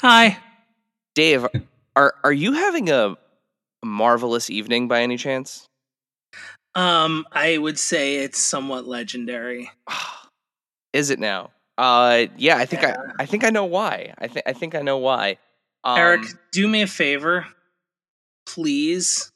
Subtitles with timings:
[0.00, 0.38] Hi.
[1.14, 1.46] Dave,
[1.94, 3.16] are are you having a
[3.82, 5.68] marvelous evening by any chance?
[6.74, 9.70] Um, I would say it's somewhat legendary.
[10.92, 11.50] Is it now?
[11.78, 12.96] Uh, yeah, I think Yeah.
[13.18, 14.12] I I think I know why.
[14.18, 15.38] I think I think I know why.
[15.84, 17.46] Um, Eric, do me a favor.
[18.44, 19.30] Please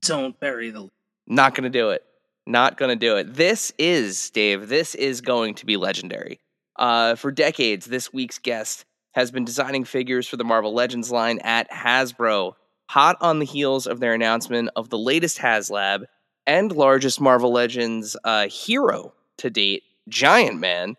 [0.00, 0.88] don't bury the
[1.28, 2.04] not gonna do it.
[2.46, 3.34] Not gonna do it.
[3.34, 4.68] This is Dave.
[4.68, 6.40] This is going to be legendary.
[6.76, 11.38] Uh, for decades, this week's guest has been designing figures for the Marvel Legends line
[11.40, 12.54] at Hasbro,
[12.88, 16.04] hot on the heels of their announcement of the latest HasLab
[16.46, 20.96] and largest Marvel Legends uh, hero to date, Giant Man.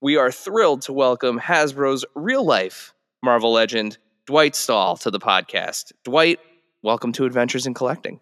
[0.00, 2.92] We are thrilled to welcome Hasbro's real life
[3.22, 5.92] Marvel legend, Dwight Stall, to the podcast.
[6.02, 6.40] Dwight,
[6.82, 8.18] welcome to Adventures in Collecting.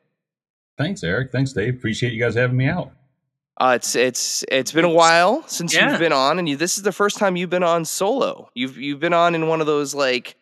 [0.77, 1.33] Thanks, Eric.
[1.33, 1.75] Thanks, Dave.
[1.75, 2.93] Appreciate you guys having me out.
[3.59, 5.91] Uh, it's it's it's been a while since Yeah.
[5.91, 8.49] you've been on, and you, this is the first time you've been on solo.
[8.55, 10.37] You've you've been on in one of those like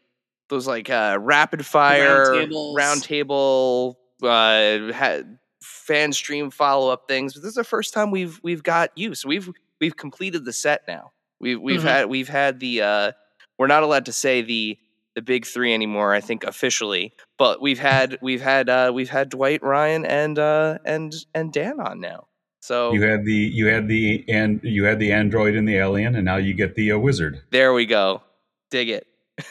[0.49, 2.77] those like uh, rapid fire Roundtables.
[2.77, 5.23] roundtable uh, ha-
[5.63, 7.35] fan stream follow up things.
[7.35, 9.15] But this is the first time we've we've got you.
[9.17, 11.11] So we've we've completed the set now.
[11.41, 11.85] We've we've Mhm.
[11.85, 13.13] had we've had the uh,
[13.59, 14.79] we're not allowed to say the
[15.17, 16.15] the big three anymore.
[16.15, 20.79] I think officially, but we've had we've had uh, we've had Dwight, Ryan, and uh,
[20.85, 22.28] and and Dan on now.
[22.69, 26.15] So You had the you had the and you had the android and the alien,
[26.15, 27.41] and now you get the uh, wizard.
[27.51, 28.23] There we go.
[28.71, 29.07] Dig it.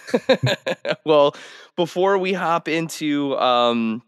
[1.03, 1.35] well,
[1.75, 4.03] before we hop into um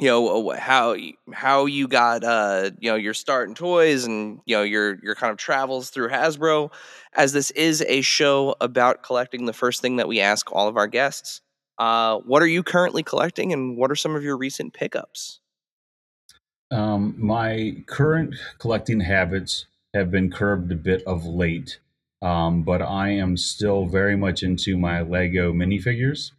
[0.00, 0.96] you know how
[1.34, 5.14] how you got uh you know your start in toys and you know your your
[5.14, 6.72] kind of travels through Hasbro
[7.12, 10.78] as this is a show about collecting the first thing that we ask all of
[10.78, 11.42] our guests
[11.76, 15.40] uh what are you currently collecting and what are some of your recent pickups
[16.70, 21.78] Um, my current collecting habits have been curbed a bit of late,
[22.22, 26.32] um, but I am still very much into my Lego minifigures.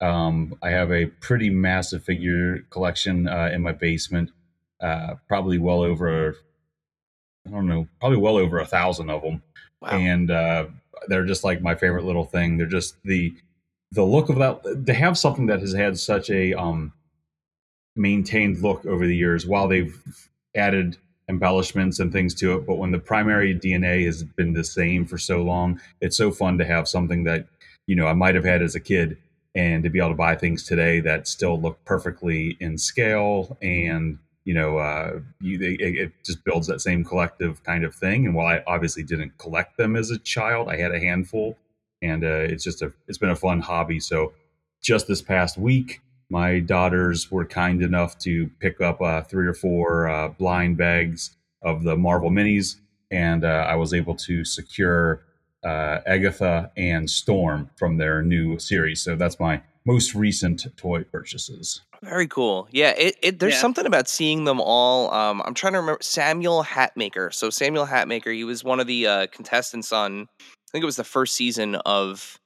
[0.00, 4.30] Um, I have a pretty massive figure collection uh, in my basement,
[4.82, 6.36] uh, probably well over,
[7.46, 9.42] I don't know, probably well over a thousand of them.
[9.80, 10.66] wow and uh,
[11.08, 12.58] they're just like my favorite little thing.
[12.58, 13.34] They're just the
[13.92, 14.60] the look of that.
[14.84, 16.92] They have something that has had such a um,
[17.96, 19.96] maintained look over the years, while they've
[20.54, 20.96] added
[21.28, 22.66] embellishments and things to it.
[22.66, 26.58] But when the primary DNA has been the same for so long, it's so fun
[26.58, 27.46] to have something that
[27.86, 29.16] you know I might have had as a kid,
[29.54, 34.18] and to be able to buy things today that still look perfectly in scale and
[34.44, 38.26] you know, uh, you, it it just builds that same collective kind of thing.
[38.26, 41.56] And while I obviously didn't collect them as a child, I had a handful,
[42.02, 44.00] and uh, it's just a it's been a fun hobby.
[44.00, 44.34] So
[44.82, 46.00] just this past week,
[46.30, 51.36] my daughters were kind enough to pick up uh, three or four uh, blind bags
[51.62, 52.76] of the Marvel minis,
[53.10, 55.22] and uh, I was able to secure
[55.64, 59.00] uh, Agatha and Storm from their new series.
[59.02, 61.82] So that's my most recent toy purchases.
[62.02, 62.68] Very cool.
[62.70, 63.60] Yeah, it, it there's Yeah.
[63.60, 65.12] something about seeing them all.
[65.12, 67.32] Um, I'm trying to remember Samuel Hatmaker.
[67.32, 70.28] So Samuel Hatmaker, he was one of the uh, contestants on.
[70.40, 72.38] I think it was the first season of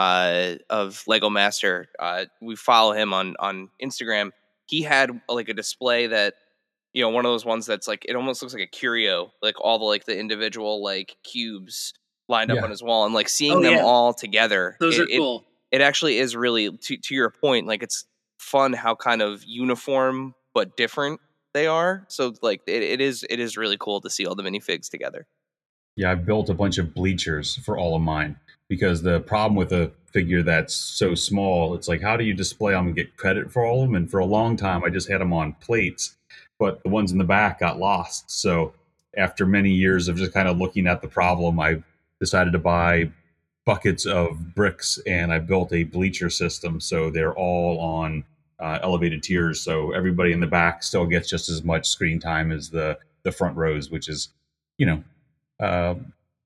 [0.00, 1.86] uh, of Lego Master.
[1.98, 4.30] Uh, we follow him on on Instagram.
[4.66, 6.34] He had like a display that
[6.92, 9.56] you know one of those ones that's like it almost looks like a curio, like
[9.60, 11.92] all the like the individual like cubes
[12.28, 13.82] lined up on his wall, and like seeing Oh, them yeah.
[13.84, 14.76] all together.
[14.80, 15.44] Those it, are it- cool.
[15.72, 18.04] it actually is really to to your point like it's
[18.38, 21.20] fun how kind of uniform but different
[21.52, 24.42] they are so like it, it is it is really cool to see all the
[24.42, 25.26] minifigs together
[25.96, 28.36] Yeah, I've built a bunch of bleachers for all of mine
[28.68, 32.72] because the problem with a figure that's so small, it's like how do you display
[32.72, 33.96] them and get credit for all of them?
[33.96, 36.16] And for a long time, I just had them on plates,
[36.58, 38.30] but the ones in the back got lost.
[38.30, 38.72] So
[39.16, 41.82] after many years of just kind of looking at the problem, I
[42.20, 43.10] decided to buy
[43.66, 46.80] buckets of bricks and I built a bleacher system.
[46.80, 48.24] So they're all on
[48.58, 49.60] uh, elevated tiers.
[49.60, 53.32] So everybody in the back still gets just as much screen time as the the
[53.32, 54.30] front rows, which is,
[54.78, 55.04] you know,
[55.60, 55.94] uh,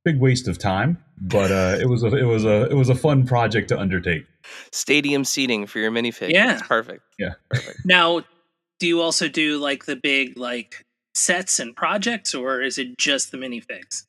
[0.04, 2.94] big waste of time, but uh, it was a it was a it was a
[2.94, 4.26] fun project to undertake.
[4.72, 6.54] stadium seating for your minifig Yeah.
[6.54, 7.34] it's perfect Yeah.
[7.50, 8.20] perfect Now,
[8.80, 10.84] do you also do like the big like
[11.14, 14.04] sets and projects, or is it just the minifigs?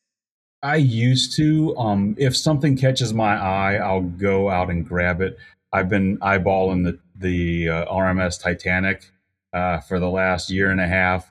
[0.63, 1.77] I used to.
[1.77, 5.37] Um, if something catches my eye, I'll go out and grab it.
[5.71, 9.11] I've been eyeballing the the uh, RMS Titanic
[9.53, 11.29] uh, for the last year and a half,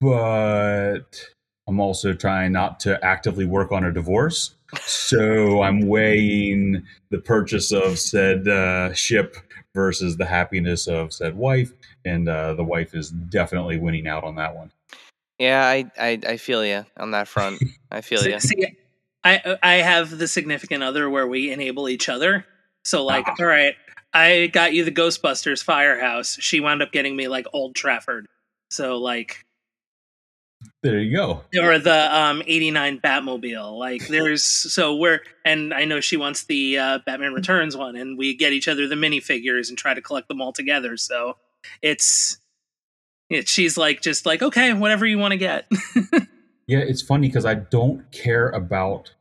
[0.00, 1.33] but
[1.66, 4.54] I'm also trying not to actively work on a divorce.
[4.82, 9.36] So I'm weighing the purchase of said uh, ship
[9.74, 11.72] versus the happiness of said wife,
[12.04, 14.70] and uh, the wife is definitely winning out on that one.
[15.38, 18.76] yeah i i, I feel you on that front i feel See, you see,
[19.24, 22.44] I I have the significant other where we enable each other.
[22.84, 23.34] So like, Ah.
[23.40, 23.74] all right,
[24.12, 26.36] I got you the Ghostbusters Firehouse.
[26.40, 28.26] She wound up getting me like Old Trafford.
[28.70, 29.43] So like,
[30.84, 31.42] There you go.
[31.60, 33.76] or the um 89 Batmobile.
[33.78, 38.16] Like there's so we're and I know she wants the uh, Batman Returns one, and
[38.16, 40.96] we get each other the minifigures and try to collect them all together.
[40.96, 41.38] So
[41.82, 42.38] it's
[43.30, 45.66] it, she's like just like okay, whatever you want to get.
[46.66, 49.14] Yeah, it's funny because I don't care about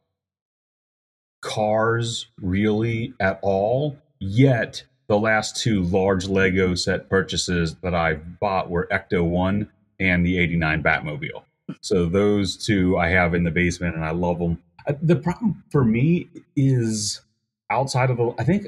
[1.42, 3.98] cars really at all.
[4.20, 9.70] Yet the last two large Lego set purchases that I've bought were Ecto One
[10.00, 11.44] and the '89 Batmobile.
[11.82, 14.62] So those two I have in the basement, and I love them.
[14.88, 17.22] Uh, The problem for me is
[17.70, 18.34] outside of the.
[18.40, 18.68] I think,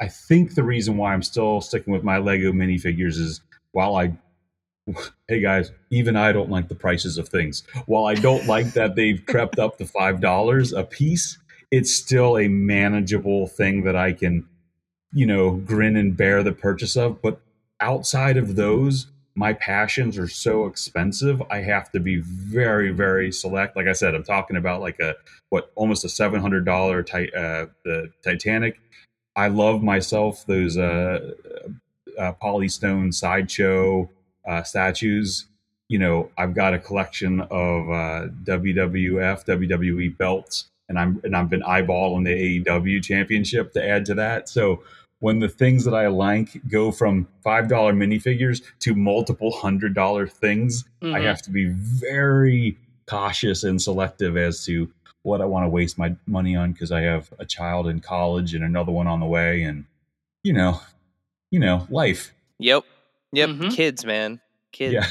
[0.00, 3.40] I think the reason why I'm still sticking with my Lego minifigures is
[3.72, 4.16] while I
[5.28, 7.64] hey guys, even I don't like the prices of things.
[7.86, 11.38] While I don't like that they've crept up to five dollars a piece,
[11.70, 14.48] it's still a manageable thing that I can,
[15.12, 17.20] you know, grin and bear the purchase of.
[17.20, 17.40] But
[17.80, 21.42] outside of those, my passions are so expensive.
[21.50, 23.76] I have to be very, very select.
[23.76, 25.14] Like I said, I'm talking about like a
[25.50, 28.80] what almost a seven hundred dollar ti- uh, the Titanic.
[29.36, 31.32] I love myself those uh,
[32.18, 34.10] uh, Polystone sideshow
[34.48, 35.44] uh, statues.
[35.88, 41.50] You know, I've got a collection of uh, WWF, WWE belts, and I'm and I've
[41.50, 44.48] been eyeballing the AEW championship to add to that.
[44.48, 44.82] So
[45.20, 50.26] when the things that I like go from five dollar minifigures to multiple hundred dollar
[50.26, 51.22] things, I Mhm.
[51.24, 52.76] have to be very
[53.06, 54.92] cautious and selective as to
[55.22, 58.54] what I want to waste my money on because I have a child in college
[58.54, 59.84] and another one on the way, and
[60.44, 60.80] you know,
[61.50, 62.32] you know, life.
[62.58, 62.84] yep
[63.32, 63.70] yep Mhm.
[63.72, 64.40] kids man
[64.72, 65.06] kids Yeah.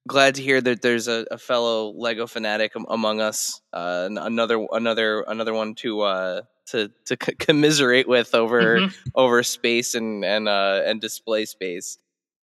[0.08, 3.62] glad to hear that there's a, a fellow Lego fanatic among us.
[3.72, 8.96] Uh, another another another one to uh, to to c- commiserate with over Mhm.
[9.15, 11.98] over space and and uh, and display space.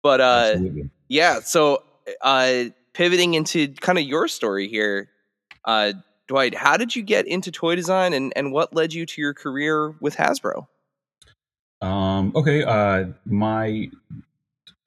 [0.03, 0.89] But uh, Absolutely.
[1.09, 1.83] yeah, so
[2.21, 5.09] uh, pivoting into kind of your story here,
[5.65, 5.93] uh,
[6.27, 9.33] Dwight, how did you get into toy design and and what led you to your
[9.33, 10.67] career with Hasbro?
[11.81, 12.63] Um, okay.
[12.63, 13.89] Uh, my,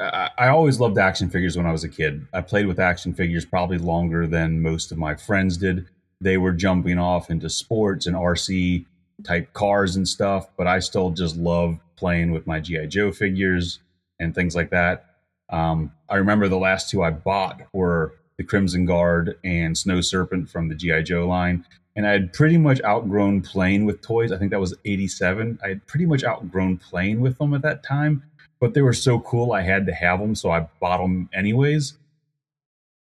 [0.00, 2.26] I, I always loved action figures when I was a kid.
[2.32, 5.86] I played with action figures probably longer than most of my friends did.
[6.20, 8.86] They were jumping off into sports and RC
[9.24, 13.80] type cars and stuff, but I still just love playing with my GI Joe figures
[14.18, 15.06] and things like that.
[15.50, 20.48] Um, I remember the last two I bought were the Crimson Guard and Snow Serpent
[20.48, 21.64] from the GI Joe line,
[21.96, 24.32] and I had pretty much outgrown playing with toys.
[24.32, 25.58] I think that was 87.
[25.62, 28.22] I had pretty much outgrown playing with them at that time,
[28.60, 31.94] but they were so cool I had to have them, so I bought them anyways.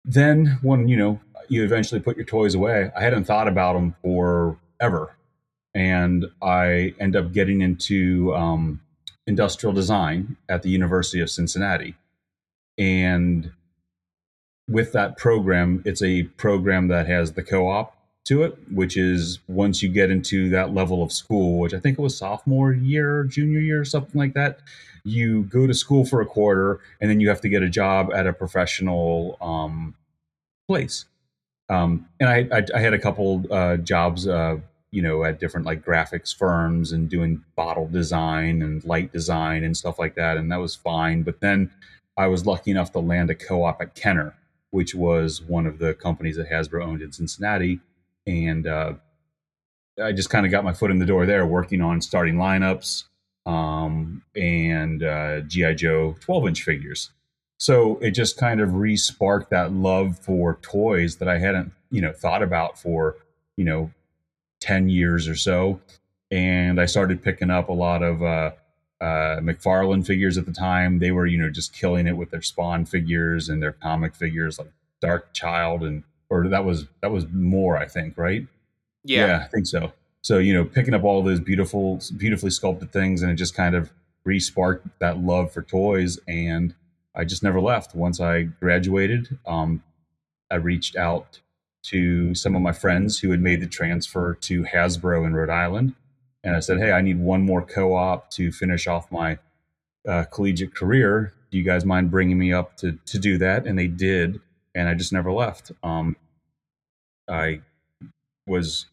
[0.05, 3.95] Then, when you know, you eventually put your toys away, I hadn't thought about them
[4.03, 5.17] forever.
[5.75, 8.81] And I end up getting into um,
[9.27, 11.95] industrial design at the University of Cincinnati.
[12.77, 13.53] And
[14.69, 19.41] with that program, it's a program that has the co op to it, which is
[19.49, 23.25] once you get into that level of school, which I think it was sophomore year,
[23.25, 24.61] junior year, something like that,
[25.05, 28.13] you go to school for a quarter and then you have to get a job
[28.15, 29.95] at a professional um,
[30.69, 31.07] place.
[31.69, 34.57] Um, and I, I, I, had a couple uh, jobs, uh,
[34.93, 39.77] you know, at different like graphics firms and doing bottle design and light design and
[39.77, 40.37] stuff like that.
[40.37, 41.23] And that was fine.
[41.23, 41.71] But then
[42.17, 44.35] I was lucky enough to land a co op at Kenner,
[44.71, 47.81] which was one of the companies that Hasbro owned in Cincinnati.
[48.27, 48.95] And uh,
[50.03, 53.05] I just kind of got my foot in the door there, working on starting lineups
[53.47, 57.11] um, and uh, GI Joe 12 inch figures.
[57.59, 62.13] So it just kind of re-sparked that love for toys that I hadn't, you know,
[62.13, 63.17] thought about for,
[63.57, 63.91] you know,
[64.61, 65.81] 10 years or so.
[66.31, 68.53] And I started picking up a lot of uh,
[69.01, 70.99] uh, McFarlane figures at the time.
[70.99, 74.59] They were, you know, just killing it with their Spawn figures and their comic figures
[74.59, 78.47] like Dark Child and or that was that was more, I think, right?
[79.05, 79.93] Yeah, yeah I think so.
[80.23, 83.75] So you know, picking up all those beautiful, beautifully sculpted things, and it just kind
[83.75, 83.91] of
[84.25, 86.75] re-sparked that love for toys, and
[87.15, 87.95] I just never left.
[87.95, 89.83] Once I graduated, um,
[90.51, 91.41] I reached out
[91.83, 95.95] to some of my friends who had made the transfer to Hasbro in Rhode Island,
[96.45, 99.39] and I said, "Hey, I need one more co-op to finish off my
[100.07, 101.33] uh, collegiate career.
[101.51, 104.41] Do you guys mind bringing me up to to do that?" And they did,
[104.75, 105.73] and I just never left.
[105.83, 106.17] Um,
[107.29, 107.61] I
[108.47, 108.87] was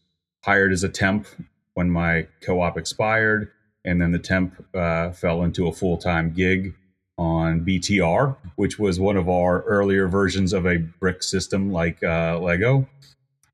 [0.44, 1.26] hired as a temp
[1.74, 3.50] when my co-op expired,
[3.84, 6.74] and then the temp uh, fell into a full-time gig
[7.18, 12.38] on BTR, which was one of our earlier versions of a brick system like uh,
[12.38, 12.88] Lego.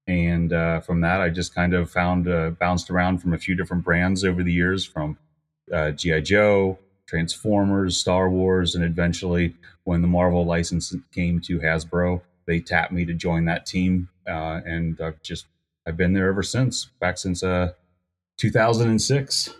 [0.07, 3.55] And uh, from that, I just kind of found uh, bounced around from a few
[3.55, 5.17] different brands over the years, from
[5.73, 9.55] uh, GI Joe, Transformers, Star Wars, and eventually,
[9.85, 14.61] when the Marvel license came to Hasbro, they tapped me to join that team, uh,
[14.67, 15.47] and I've just
[15.87, 17.73] I've been there ever since, back since uh,
[18.37, 19.55] 2006.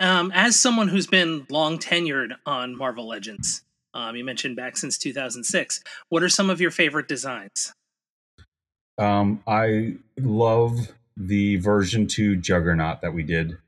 [0.00, 4.96] Um, as someone who's been long tenured on Marvel Legends, um, you mentioned back since
[4.96, 5.82] 2006.
[6.08, 7.74] What are some of your favorite designs?
[8.96, 13.58] Um, I love the version two Juggernaut that we did.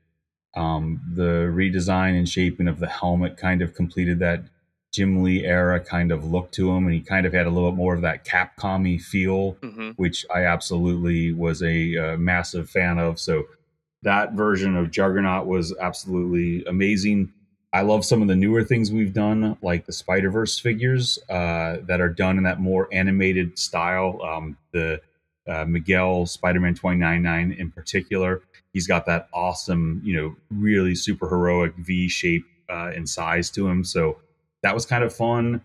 [0.55, 4.43] Um, the redesign and shaping of the helmet kind of completed that
[4.91, 7.71] Jim Lee era kind of look to him, and he kind of had a little
[7.71, 9.91] bit more of that Capcom feel, mm-hmm.
[9.91, 13.19] which I absolutely was a, a massive fan of.
[13.19, 13.45] So
[14.03, 17.31] that version of Juggernaut was absolutely amazing.
[17.73, 21.77] I love some of the newer things we've done, like the Spider Verse figures uh,
[21.87, 24.21] that are done in that more animated style.
[24.21, 25.01] Um, the
[25.47, 28.41] uh, Miguel Spider Man 299 in particular,
[28.73, 33.67] he's got that awesome, you know, really super heroic V shape uh, and size to
[33.67, 33.83] him.
[33.83, 34.17] So
[34.61, 35.61] that was kind of fun.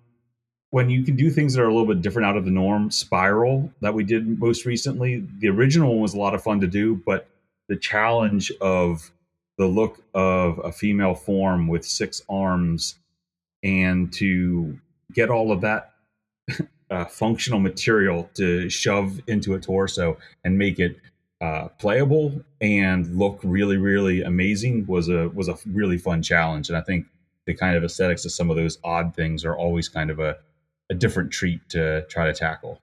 [0.70, 2.90] When you can do things that are a little bit different out of the norm,
[2.90, 6.66] Spiral that we did most recently, the original one was a lot of fun to
[6.66, 7.26] do, but
[7.68, 9.10] the challenge of
[9.58, 12.96] the look of a female form with six arms
[13.62, 14.78] and to
[15.12, 15.92] get all of that
[16.90, 20.96] uh, functional material to shove into a torso and make it
[21.40, 26.68] uh, playable and look really really amazing was a was a really fun challenge.
[26.68, 27.06] And i think
[27.46, 30.36] the kind of aesthetics of some of those odd things are always kind of a,
[30.90, 32.80] a different treat to try to tackle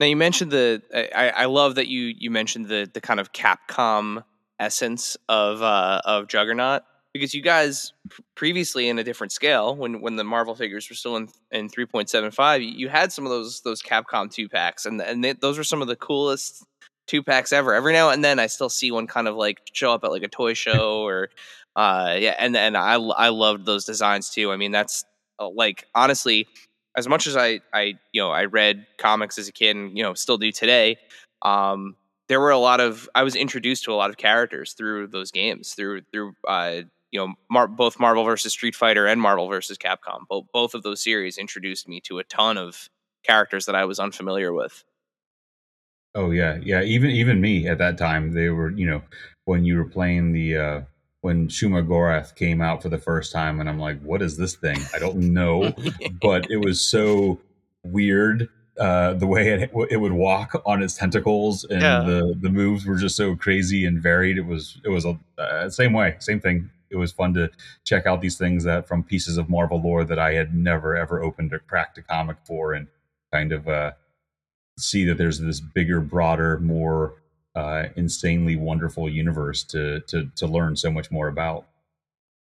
[0.00, 0.82] now you mentioned the.
[1.14, 4.24] I, I love that you you mentioned the the kind of Capcom
[4.58, 7.92] essence of uh, of Juggernaut because you guys
[8.34, 12.76] previously in a different scale when when the Marvel figures were still in in 3.75
[12.76, 15.82] you had some of those those Capcom two packs and and they, those were some
[15.82, 16.64] of the coolest
[17.06, 17.74] two packs ever.
[17.74, 20.22] Every now and then I still see one kind of like show up at like
[20.22, 21.28] a toy show or
[21.76, 24.50] uh yeah and and I I loved those designs too.
[24.52, 25.04] I mean that's
[25.38, 26.46] uh, like honestly
[26.96, 30.02] as much as I, I, you know, I read comics as a kid and, you
[30.02, 30.96] know, still do today,
[31.42, 31.96] um,
[32.28, 35.30] there were a lot of, I was introduced to a lot of characters through those
[35.30, 39.76] games, through, through, uh, you know, Mar- both Marvel versus Street Fighter and Marvel versus
[39.76, 40.26] Capcom.
[40.28, 42.88] Both, both of those series introduced me to a ton of
[43.24, 44.84] characters that I was unfamiliar with.
[46.14, 46.82] Oh yeah, yeah.
[46.82, 49.02] Even even me at that time, they were you know
[49.46, 50.80] when you were playing the uh,
[51.22, 54.54] when Shuma Gorath came out for the first time, and I'm like, what is this
[54.54, 54.78] thing?
[54.94, 55.72] I don't know,
[56.20, 57.40] but it was so
[57.84, 58.48] weird
[58.78, 62.00] uh, the way it, it would walk on its tentacles, and yeah.
[62.00, 64.38] the the moves were just so crazy and varied.
[64.38, 66.70] It was it was a uh, same way, same thing.
[66.90, 67.50] It was fun to
[67.84, 71.22] check out these things that from pieces of Marvel lore that I had never ever
[71.22, 72.88] opened or cracked a comic for, and
[73.32, 73.92] kind of uh,
[74.78, 77.21] see that there's this bigger, broader, more
[77.54, 81.66] uh, insanely wonderful universe to to to learn so much more about.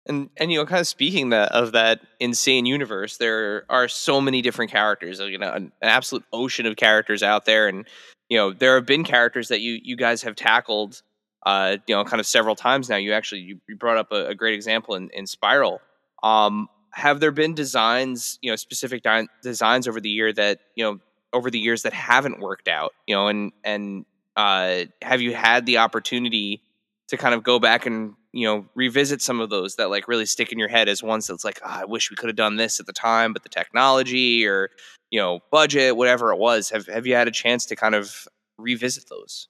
[0.07, 4.21] And and you know, kind of speaking that of that insane universe, there are so
[4.21, 5.19] many different characters.
[5.21, 7.87] You know, an, an absolute ocean of characters out there, and
[8.29, 11.03] you know, there have been characters that you you guys have tackled,
[11.45, 12.97] uh, you know, kind of several times now.
[12.97, 15.81] You actually you, you brought up a, a, great example in, in Spiral.
[16.23, 20.85] Um, have there been designs, you know, specific di- designs over the year that you
[20.85, 20.99] know
[21.33, 24.05] over the years that haven't worked out, you know, and and
[24.37, 26.63] uh, have you had the opportunity
[27.09, 30.27] to kind of go back and you know revisit some of those that like really
[30.27, 32.57] stick in your head as ones that's like oh, i wish we could have done
[32.57, 34.71] this at the time but the technology or
[35.11, 36.71] you know budget whatever it was.
[36.71, 38.29] Have, have you had a chance to kind of
[38.59, 39.49] revisit those?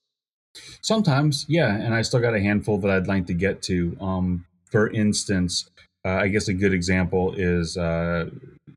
[0.82, 3.96] Sometimes yeah and i still got a handful that i'd like to get to.
[4.00, 5.68] Um, for instance
[6.04, 8.30] uh, i guess a good example is uh,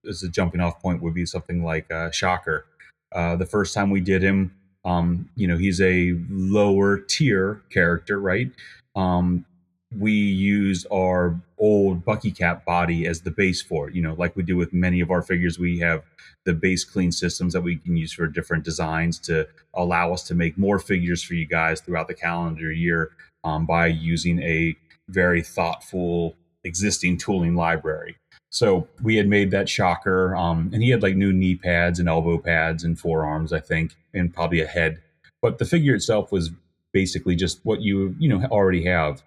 [0.08, 2.66] as a jumping off point would be something like uh, shocker.
[3.12, 4.56] Uh, the first time we did him
[4.86, 8.52] um, you know he's a lower tier character right
[8.96, 9.46] um,
[9.98, 13.96] we used our old Bucky Cap body as the base for it.
[13.96, 16.04] You know, like we do with many of our figures, we have
[16.46, 20.36] the base clean systems that we can use for different designs to allow us to
[20.36, 23.12] make more figures for you guys throughout the calendar year
[23.44, 24.76] um, by using a
[25.08, 28.18] very thoughtful existing tooling library.
[28.50, 32.10] So we had made that shocker, um, and he had like new knee pads and
[32.10, 35.02] elbow pads and forearms, I think, and probably a head.
[35.42, 36.50] But the figure itself was
[36.92, 39.24] basically just what you you know already have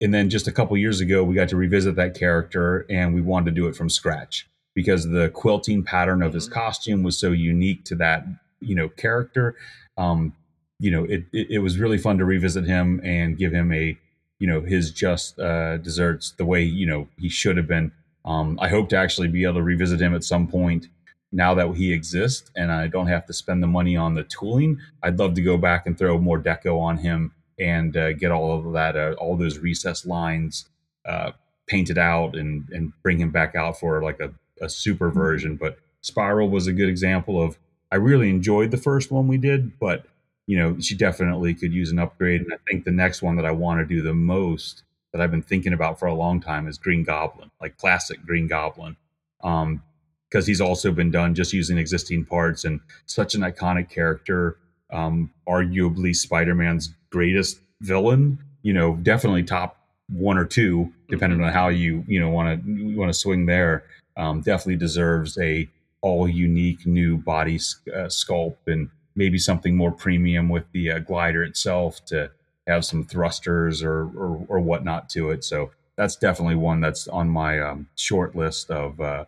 [0.00, 3.20] and then just a couple years ago we got to revisit that character and we
[3.20, 6.54] wanted to do it from scratch because the quilting pattern of his mm-hmm.
[6.54, 8.24] costume was so unique to that
[8.60, 9.54] you know character
[9.96, 10.34] um
[10.78, 13.96] you know it, it, it was really fun to revisit him and give him a
[14.38, 17.92] you know his just uh desserts the way you know he should have been
[18.24, 20.88] um i hope to actually be able to revisit him at some point
[21.32, 24.78] now that he exists and i don't have to spend the money on the tooling
[25.02, 28.58] i'd love to go back and throw more deco on him and uh, get all
[28.58, 30.66] of that, uh, all those recess lines
[31.06, 31.32] uh,
[31.66, 35.18] painted out and and bring him back out for like a, a super mm-hmm.
[35.18, 35.56] version.
[35.56, 37.58] But Spiral was a good example of.
[37.92, 40.06] I really enjoyed the first one we did, but
[40.46, 42.40] you know she definitely could use an upgrade.
[42.40, 45.30] And I think the next one that I want to do the most that I've
[45.30, 48.96] been thinking about for a long time is Green Goblin, like classic Green Goblin.
[49.42, 49.82] Um,
[50.30, 54.58] because he's also been done just using existing parts and such an iconic character
[54.92, 58.38] um, arguably Spider-Man's greatest villain.
[58.62, 59.76] You know, definitely top
[60.08, 61.48] one or two, depending mm-hmm.
[61.48, 63.84] on how you you know want to want to swing there.
[64.16, 65.68] Um, definitely deserves a
[66.02, 71.42] all unique new body uh, sculpt and maybe something more premium with the uh, glider
[71.42, 72.30] itself to
[72.70, 75.44] have some thrusters or, or, or whatnot to it.
[75.44, 79.26] So that's definitely one that's on my um, short list of uh,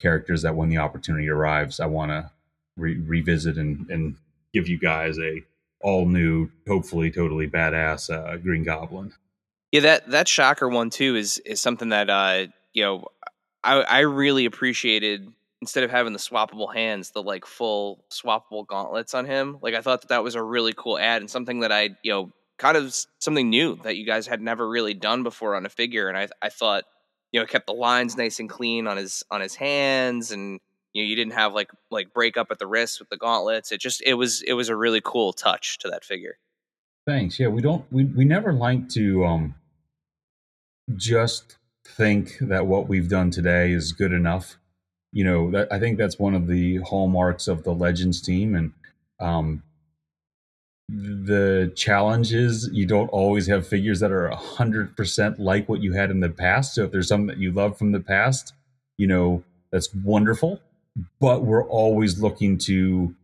[0.00, 2.30] characters that when the opportunity arrives, I want to
[2.76, 4.16] re- revisit and, and
[4.52, 5.42] give you guys a
[5.80, 9.12] all new, hopefully totally badass uh, Green Goblin.
[9.72, 13.06] Yeah, that that shocker one too is is something that uh you know
[13.64, 19.14] I I really appreciated instead of having the swappable hands, the like full swappable gauntlets
[19.14, 19.58] on him.
[19.62, 22.12] Like I thought that that was a really cool ad and something that I you
[22.12, 25.68] know kind of something new that you guys had never really done before on a
[25.68, 26.84] figure, and I I thought
[27.32, 30.60] you know kept the lines nice and clean on his on his hands and
[30.92, 33.72] you know, you didn't have like like break up at the wrists with the gauntlets.
[33.72, 36.38] It just it was it was a really cool touch to that figure.
[37.04, 37.40] Thanks.
[37.40, 39.54] Yeah, we don't we we never like to um
[40.94, 44.56] just think that what we've done today is good enough.
[45.12, 48.72] You know, that I think that's one of the hallmarks of the Legends team and
[49.18, 49.64] um
[50.88, 56.10] the challenge is you don't always have figures that are 100% like what you had
[56.10, 56.74] in the past.
[56.74, 58.52] So if there's something that you love from the past,
[58.98, 60.60] you know, that's wonderful
[61.20, 63.14] but we're always looking to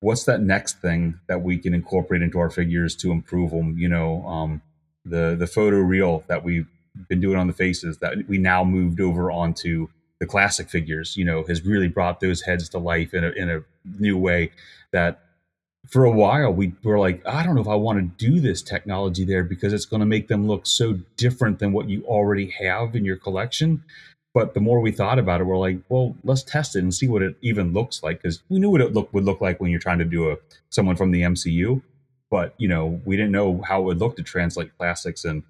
[0.00, 3.88] what's that next thing that we can incorporate into our figures to improve them you
[3.88, 4.62] know um,
[5.04, 6.66] the the photoreal that we've
[7.08, 11.24] been doing on the faces that we now moved over onto the classic figures you
[11.24, 13.62] know has really brought those heads to life in a, in a
[13.98, 14.50] new way
[14.92, 15.20] that
[15.88, 18.62] for a while we were like i don't know if i want to do this
[18.62, 22.50] technology there because it's going to make them look so different than what you already
[22.50, 23.82] have in your collection.
[24.32, 27.08] But the more we thought about it, we're like, well, let's test it and see
[27.08, 29.72] what it even looks like because we knew what it look would look like when
[29.72, 30.36] you're trying to do a
[30.68, 31.82] someone from the MCU,
[32.30, 35.42] but you know we didn't know how it would look to translate classics and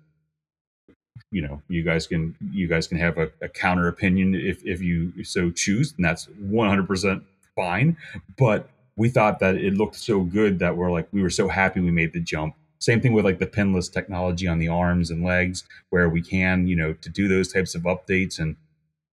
[1.30, 4.80] you know you guys can you guys can have a, a counter opinion if if
[4.80, 7.22] you so choose and that's 100%
[7.54, 7.96] fine
[8.38, 8.68] but
[9.00, 11.90] we thought that it looked so good that we're like we were so happy we
[11.90, 15.64] made the jump same thing with like the pinless technology on the arms and legs
[15.88, 18.56] where we can you know to do those types of updates and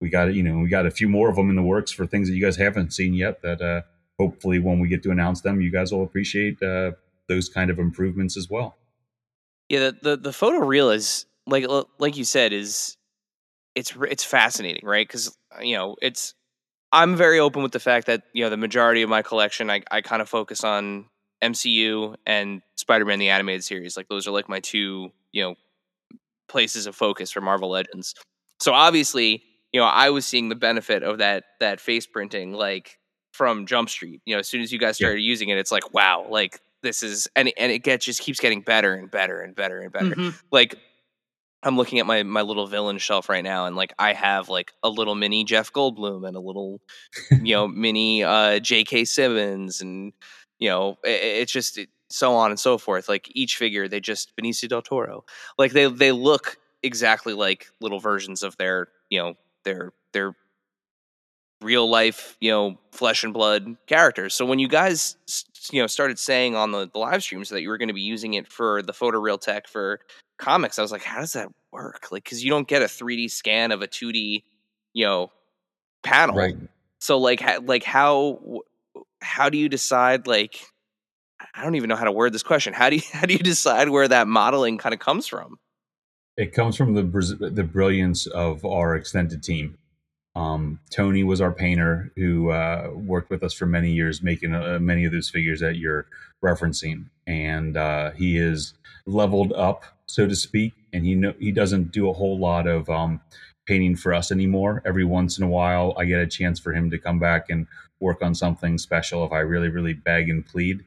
[0.01, 2.05] we got you know we got a few more of them in the works for
[2.05, 3.81] things that you guys haven't seen yet that uh,
[4.19, 6.91] hopefully when we get to announce them you guys will appreciate uh,
[7.29, 8.75] those kind of improvements as well
[9.69, 11.65] yeah the, the, the photoreal is like
[11.97, 12.97] like you said is
[13.77, 15.07] it's it's fascinating, right?
[15.07, 16.33] Because you know it's
[16.91, 19.81] I'm very open with the fact that you know the majority of my collection I
[19.91, 21.05] I kind of focus on
[21.43, 23.97] MCU and Spider-Man the animated series.
[23.97, 25.55] Like those are like my two you know
[26.47, 28.15] places of focus for Marvel Legends.
[28.59, 32.97] So obviously, you know, I was seeing the benefit of that that face printing like
[33.33, 34.21] from Jump Street.
[34.25, 35.07] You know, as soon as you guys Yeah.
[35.07, 38.39] started using it, it's like wow, like this is and and it gets just keeps
[38.39, 40.15] getting better and better and better and better.
[40.15, 40.39] Mhm.
[40.51, 40.75] Like
[41.63, 44.73] I'm looking at my my little villain shelf right now, and like I have like
[44.83, 46.81] a little mini Jeff Goldblum and a little
[47.31, 49.05] you know mini uh, J.K.
[49.05, 50.13] Simmons, and
[50.59, 53.09] you know it, it's just it, so on and so forth.
[53.09, 55.25] Like each figure, they just Benicio del Toro,
[55.57, 60.35] like they they look exactly like little versions of their you know their their
[61.61, 64.33] real life you know flesh and blood characters.
[64.33, 65.17] So when you guys
[65.71, 68.01] you know started saying on the, the live streams that you were going to be
[68.01, 69.99] using it for the photoreal tech for
[70.37, 72.07] comics, I was like, how does that work?
[72.11, 74.43] Like, because you don't get a 3D scan of a 2D,
[74.93, 75.31] you know,
[76.03, 76.35] panel.
[76.35, 76.55] Right.
[76.99, 78.61] So like, ha- like how
[79.21, 80.27] how do you decide?
[80.27, 80.59] Like,
[81.53, 82.73] I don't even know how to word this question.
[82.73, 85.57] How do you how do you decide where that modeling kind of comes from?
[86.37, 87.03] It comes from the
[87.49, 89.77] the brilliance of our extended team.
[90.37, 94.77] Um, Tony was our painter who uh, worked with us for many years, making uh,
[94.79, 96.05] many of those figures that you're
[96.45, 98.75] referencing, and uh, he is
[99.07, 100.73] leveled up, so to speak.
[100.93, 103.19] And he know, he doesn't do a whole lot of um,
[103.65, 104.83] painting for us anymore.
[104.85, 107.65] Every once in a while, I get a chance for him to come back and
[107.99, 110.85] work on something special if I really, really beg and plead.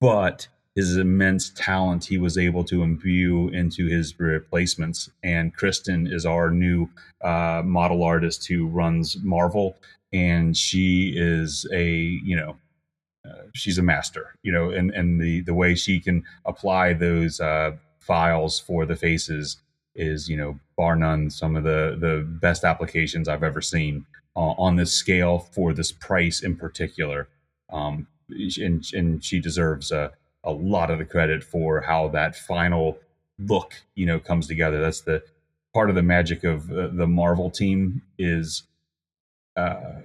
[0.00, 5.08] But his immense talent he was able to imbue into his replacements.
[5.22, 6.88] And Kristen is our new
[7.22, 9.76] uh, model artist who runs Marvel,
[10.12, 12.56] and she is a you know
[13.28, 17.40] uh, she's a master, you know, and and the the way she can apply those
[17.40, 19.58] uh, files for the faces
[19.94, 24.54] is you know bar none some of the the best applications I've ever seen uh,
[24.58, 27.28] on this scale for this price in particular.
[27.72, 30.12] Um, and and she deserves a
[30.44, 32.98] a lot of the credit for how that final
[33.38, 34.80] look you know comes together.
[34.80, 35.22] That's the
[35.72, 38.64] part of the magic of uh, the Marvel team is
[39.56, 40.02] uh,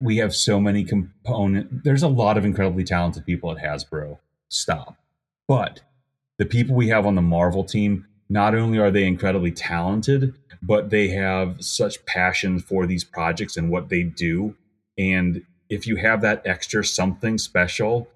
[0.00, 1.84] we have so many component.
[1.84, 4.18] There's a lot of incredibly talented people at Hasbro.
[4.48, 4.96] Stop,
[5.46, 5.80] but
[6.38, 10.90] the people we have on the Marvel team not only are they incredibly talented, but
[10.90, 14.54] they have such passion for these projects and what they do.
[14.96, 18.08] And if you have that extra something special,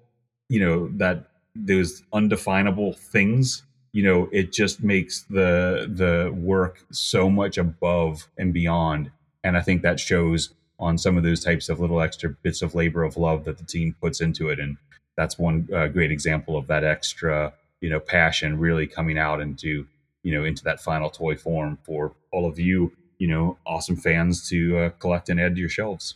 [0.49, 7.29] you know that those undefinable things you know it just makes the the work so
[7.29, 9.11] much above and beyond.
[9.43, 12.75] And i think that shows on some of those types of little extra bits of
[12.75, 14.59] labor of love that the team puts into it.
[14.59, 14.77] And
[15.15, 19.87] that's one uh, great example of that extra you know passion really coming out into
[20.23, 24.49] you know into that final toy form for all of you you know awesome fans
[24.49, 26.15] to uh, collect and add to your shelves.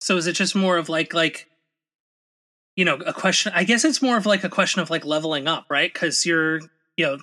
[0.00, 1.49] So is it just more of like like
[2.76, 3.52] you know a question?
[3.54, 5.92] I guess it's more of like a question of like leveling up, right?
[5.92, 6.60] Because you're
[6.96, 7.18] you know.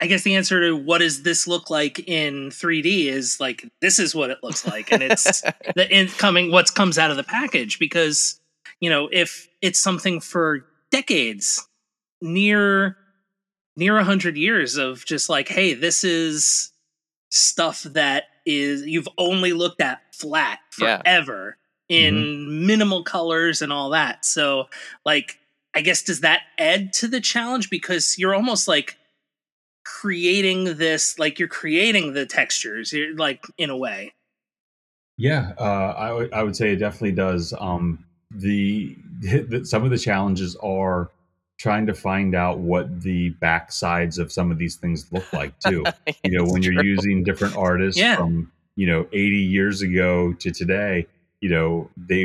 [0.00, 4.00] I guess the answer to what does this look like in 3D is like this
[4.00, 5.42] is what it looks like, and it's
[5.76, 7.78] the incoming what comes out of the package.
[7.78, 8.40] Because
[8.80, 11.68] you know if it's something for decades,
[12.20, 12.96] near
[13.76, 16.72] near a hundred years of just like, hey, this is
[17.30, 21.56] stuff that is you've only looked at flat forever
[21.92, 24.24] in minimal colors and all that.
[24.24, 24.68] So,
[25.04, 25.38] like,
[25.74, 28.96] I guess does that add to the challenge because you're almost like
[29.84, 34.12] creating this, like you're creating the textures, you're like in a way.
[35.18, 35.94] Yeah, uh,
[36.32, 37.54] I would- say it definitely does.
[37.58, 41.10] Um, the, the some of the challenges are
[41.58, 45.58] trying to find out what the back sides of some of these things look like
[45.60, 45.84] too.
[46.24, 48.16] you know, when you're using different artists Yeah.
[48.16, 51.06] from you know 80 years ago to today,
[51.42, 52.22] you know they,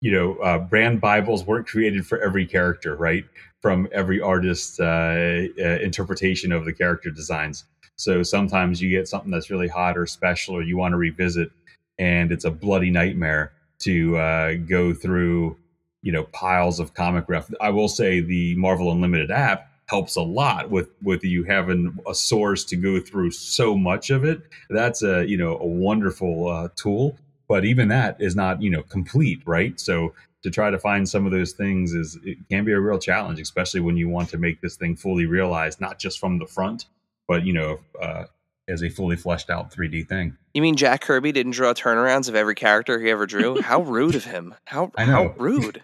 [0.00, 3.24] you know, uh, brand Bibles weren't created for every character, right?
[3.60, 7.64] From every artist's uh, uh, interpretation of the character designs.
[7.96, 11.50] So sometimes you get something that's really hot or special, or you want to revisit,
[11.98, 15.56] and it's a bloody nightmare to uh, go through,
[16.02, 17.50] you know, piles of comic ref.
[17.60, 22.14] I will say the Marvel Unlimited app helps a lot with with you having a
[22.14, 24.42] source to go through so much of it.
[24.70, 27.16] That's a you know a wonderful uh, tool,
[27.52, 29.78] but even that is not you know complete, right?
[29.78, 32.98] So to try to find some of those things is it can be a real
[32.98, 36.46] challenge, especially when you want to make this thing fully realized, not just from the
[36.46, 36.86] front,
[37.28, 38.24] but you know, uh,
[38.68, 40.34] as a fully fleshed out 3D thing.
[40.54, 43.60] You mean Jack Kirby didn't draw turnarounds of every character he ever drew?
[43.60, 44.54] How rude of him!
[44.64, 45.82] How I how rude!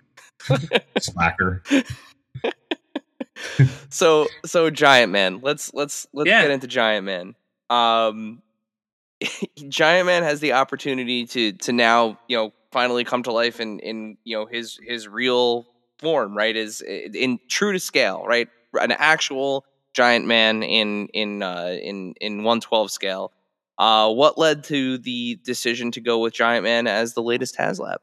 [0.99, 1.63] Slacker.
[3.91, 5.41] so so Giant Man.
[5.43, 6.41] Let's let's let's Yeah.
[6.41, 7.35] get into Giant Man.
[7.69, 8.41] Um,
[9.69, 13.81] Giant Man has the opportunity to to now you know finally come to life in
[13.81, 15.67] in you know his his real
[15.99, 16.55] form, right?
[16.55, 18.49] Is in true to scale, right?
[18.81, 23.33] An actual Giant Man in in uh, in in one twelve scale.
[23.79, 27.99] Uh, what led to the decision to go with Giant Man as the latest HasLab?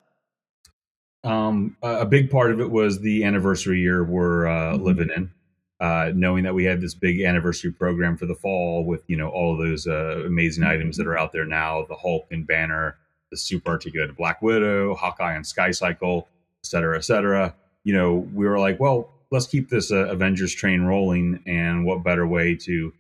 [1.26, 4.84] Um, a big part of it was the anniversary year we're uh, mm-hmm.
[4.84, 5.32] living in.
[5.82, 9.28] Uh, knowing that we had this big anniversary program for the fall with you know
[9.30, 10.72] all of those uh, amazing mm-hmm.
[10.72, 12.96] items that are out there now, the Hulk and Banner,
[13.30, 16.30] the super articulated Black Widow, Hawkeye and Sky Cycle,
[16.64, 17.54] et cetera, et cetera.
[17.84, 22.04] You know, we were like, well, let's keep this uh, Avengers train rolling, and what
[22.04, 22.94] better way to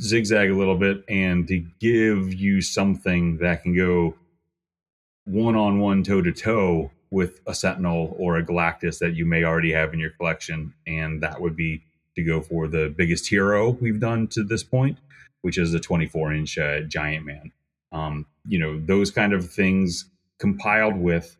[0.00, 4.14] zigzag a little bit and to give you something that can go
[5.24, 9.44] one on one, toe to toe with a Sentinel or a Galactus that you may
[9.44, 11.82] already have in your collection, and that would be
[12.16, 14.98] to go for the biggest hero we've done to this point,
[15.42, 17.52] which is the 24 inch uh, Giant Man.
[17.92, 21.36] Um, you know, those kind of things compiled with.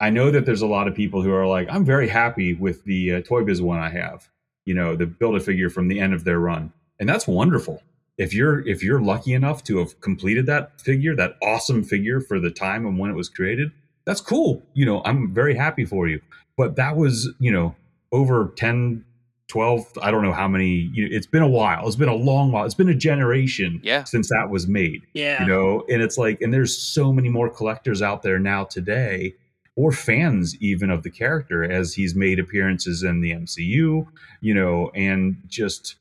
[0.00, 2.84] I know that there's a lot of people who are like, I'm very happy with
[2.84, 4.28] the uh, Toy Biz one I have.
[4.64, 7.82] You know, the build a figure from the end of their run, and that's wonderful.
[8.18, 12.38] If you're if you're lucky enough to have completed that figure, that awesome figure for
[12.38, 13.70] the time and when it was created,
[14.08, 14.62] that's cool.
[14.72, 16.22] You know, I'm very happy for you.
[16.56, 17.76] But that was, you know,
[18.10, 19.04] over 10,
[19.48, 21.86] 12, I don't know how many, you know, it's been a while.
[21.86, 22.64] It's been a long while.
[22.64, 24.04] It's been a generation yeah.
[24.04, 25.02] since that was made.
[25.12, 25.42] Yeah.
[25.42, 29.34] You know, and it's like, and there's so many more collectors out there now today
[29.76, 34.06] or fans even of the character as he's made appearances in the MCU,
[34.40, 35.96] you know, and just,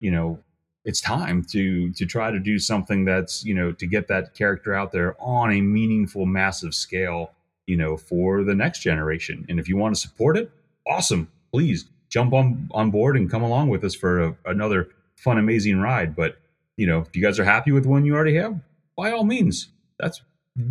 [0.00, 0.38] you know,
[0.86, 4.72] it's time to to try to do something that's you know to get that character
[4.72, 7.32] out there on a meaningful massive scale
[7.66, 9.44] you know for the next generation.
[9.50, 10.50] And if you want to support it
[10.88, 11.28] awesome.
[11.52, 15.80] Please jump on on board and come along with us for a, another fun amazing
[15.80, 16.14] ride.
[16.14, 16.38] But
[16.76, 18.58] you know if you guys are happy with one you already have
[18.96, 19.68] by all means
[19.98, 20.22] that's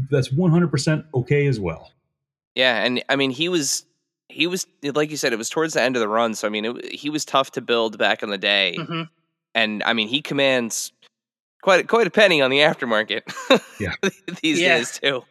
[0.10, 1.92] that's 100% okay as well.
[2.56, 3.86] Yeah and i mean he was
[4.30, 6.36] he was like you said it was towards the end of the run.
[6.36, 8.76] So i mean it, he was tough to build back in the day.
[8.80, 9.04] Mm-hmm
[9.56, 10.92] and I mean he commands
[11.64, 13.22] quite quite a penny on the aftermarket.
[13.80, 13.94] Yeah,
[14.44, 14.78] these yeah.
[14.78, 15.24] days too.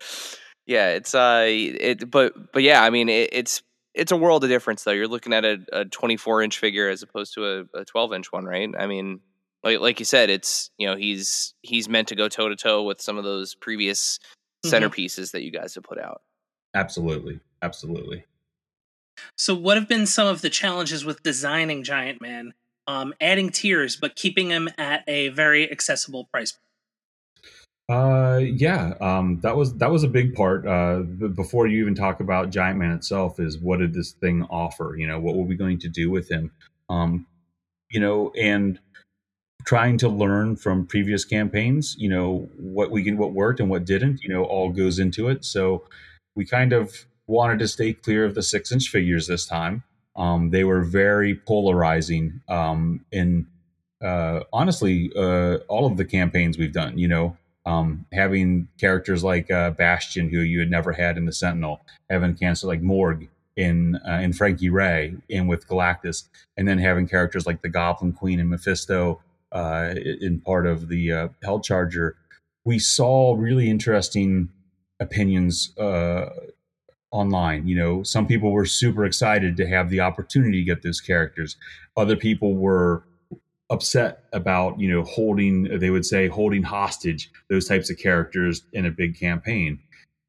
[0.66, 4.50] yeah, it's uh, it but but yeah, I mean it, it's it's a world of
[4.50, 4.92] difference though.
[4.92, 8.32] You're looking at a, a 24 inch figure as opposed to a, a 12 inch
[8.32, 8.70] one, right?
[8.78, 9.20] I mean,
[9.62, 12.82] like like you said, it's you know he's he's meant to go toe to toe
[12.84, 14.18] with some of those previous
[14.64, 14.74] mm-hmm.
[14.74, 16.22] centerpieces that you guys have put out.
[16.74, 18.24] Absolutely, absolutely.
[19.36, 22.54] So, what have been some of the challenges with designing Giant Man?
[22.86, 26.58] Um, adding tiers but keeping them at a very accessible price.
[27.88, 30.66] Uh, yeah, um, that was that was a big part.
[30.66, 34.96] Uh, before you even talk about Giant Man itself, is what did this thing offer?
[34.96, 36.50] You know, what were we going to do with him?
[36.88, 37.26] Um,
[37.90, 38.78] you know, and
[39.66, 41.94] trying to learn from previous campaigns.
[41.98, 44.22] You know, what we can, what worked and what didn't.
[44.22, 45.44] You know, all goes into it.
[45.44, 45.84] So
[46.34, 49.82] we kind of wanted to stay clear of the six inch figures this time.
[50.16, 53.46] Um, they were very polarizing um, in
[54.02, 56.98] uh, honestly uh, all of the campaigns we've done.
[56.98, 61.32] You know, um, having characters like uh, Bastion, who you had never had in the
[61.32, 66.24] Sentinel, having cancer like Morg in uh, in Frankie Raye, and with Galactus,
[66.56, 69.20] and then having characters like the Goblin Queen and Mephisto
[69.52, 72.16] uh, in part of the uh, Hell Charger.
[72.64, 74.48] We saw really interesting
[75.00, 75.72] opinions
[77.14, 77.66] online.
[77.68, 81.56] You know, some people were super excited to have the opportunity to get those characters.
[81.96, 83.04] Other people were
[83.70, 88.84] upset about, you know, holding, they would say, holding hostage those types of characters in
[88.84, 89.78] a big campaign.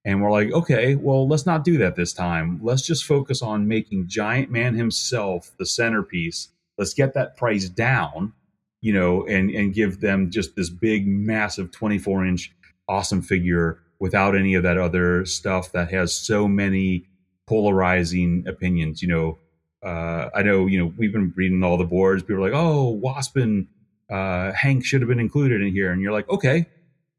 [0.05, 2.59] And we're like, okay, well, let's not do that this time.
[2.61, 6.49] Let's just focus on making Giant Man himself the centerpiece.
[6.77, 8.33] Let's get that price down,
[8.81, 12.51] you know, and and give them just this big, massive 24 inch
[12.87, 17.07] awesome figure without any of that other stuff that has so many
[17.47, 19.01] polarizing opinions.
[19.01, 19.39] You know,
[19.85, 22.23] uh, I know, you know, we've been reading all the boards.
[22.23, 23.67] People are like, oh, Waspin,
[24.09, 25.91] uh, Hank should have been included in here.
[25.91, 26.65] And you're like, okay,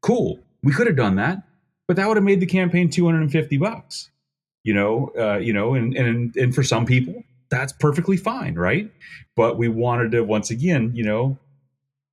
[0.01, 0.39] cool.
[0.63, 1.43] We could have done that,
[1.87, 4.09] but that would have made the campaign 250 bucks,
[4.63, 8.55] you know, uh, you know, and, and, and for some people, that's perfectly fine.
[8.55, 8.91] Right.
[9.35, 11.37] But we wanted to, once again, you know,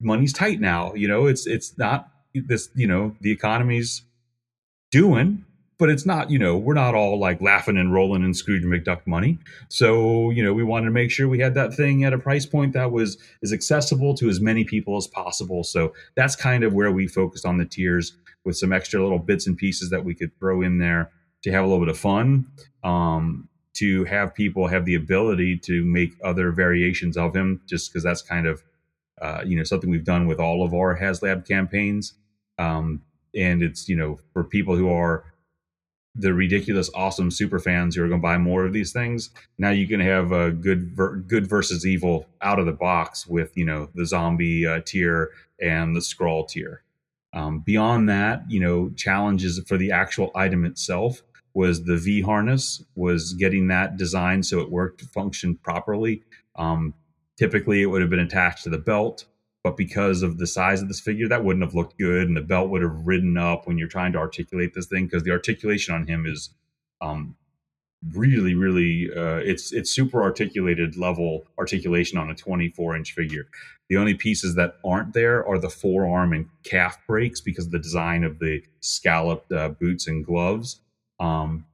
[0.00, 4.02] money's tight now, you know, it's, it's not this, you know, the economy's
[4.94, 5.44] doing,
[5.76, 9.04] but it's not, you know, we're not all like laughing and rolling in Scrooge McDuck
[9.06, 9.38] money.
[9.68, 12.46] So, you know, we wanted to make sure we had that thing at a price
[12.46, 15.64] point that was as accessible to as many people as possible.
[15.64, 18.12] So that's kind of where we focused on the tiers
[18.44, 21.10] with some extra little bits and pieces that we could throw in there
[21.42, 22.46] to have a little bit of fun.
[22.84, 28.04] Um, to have people have the ability to make other variations of him, just because
[28.04, 28.62] that's kind of
[29.20, 32.14] uh, you know something we've done with all of our HasLab campaigns,
[32.58, 33.02] um,
[33.36, 35.24] and it's you know for people who are
[36.14, 39.30] the ridiculous, awesome super fans who are going to buy more of these things.
[39.58, 43.56] Now you can have a good, ver- good versus evil out of the box with
[43.56, 46.82] you know the zombie uh, tier and the Skrull tier.
[47.32, 52.84] Um, beyond that, you know, challenges for the actual item itself was the V harness,
[52.94, 56.22] was getting that designed so it worked, functioned properly.
[56.56, 56.94] Um,
[57.36, 59.24] typically, it would have been attached to the belt,
[59.64, 62.42] but because of the size of this figure, that wouldn't have looked good, and the
[62.42, 65.94] belt would have ridden up when you're trying to articulate this thing because the articulation
[65.94, 66.50] on him is
[67.00, 67.34] um,
[68.12, 73.46] really, really uh, it's it's super articulated level articulation on a 24 inch figure.
[73.88, 77.78] The only pieces that aren't there are the forearm and calf breaks because of the
[77.78, 80.80] design of the scalloped uh, boots and gloves.
[81.20, 81.64] Um,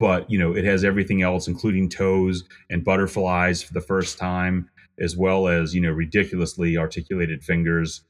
[0.00, 4.70] but you know, it has everything else, including toes and butterflies for the first time,
[4.98, 8.02] as well as you know, ridiculously articulated fingers.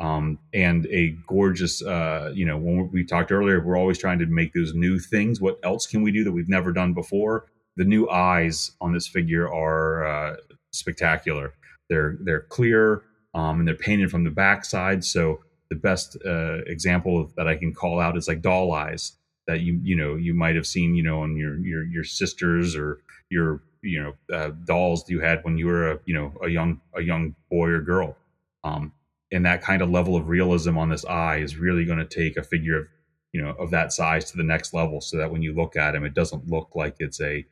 [0.00, 4.26] Um, and a gorgeous, uh, you know, when we talked earlier, we're always trying to
[4.26, 5.40] make those new things.
[5.40, 7.46] What else can we do that we've never done before?
[7.76, 10.36] The new eyes on this figure are uh,
[10.72, 11.54] spectacular.
[11.88, 13.02] They're they're clear
[13.34, 15.04] um, and they're painted from the backside.
[15.04, 19.12] So the best uh, example that I can call out is like doll eyes
[19.46, 22.76] that you you know you might have seen you know on your your your sisters
[22.76, 26.48] or your you know uh, dolls you had when you were a you know a
[26.48, 28.16] young a young boy or girl.
[28.64, 28.92] Um,
[29.30, 32.36] and that kind of level of realism on this eye is really going to take
[32.36, 32.86] a figure of
[33.32, 35.94] you know of that size to the next level so that when you look at
[35.94, 37.44] him it doesn't look like it's a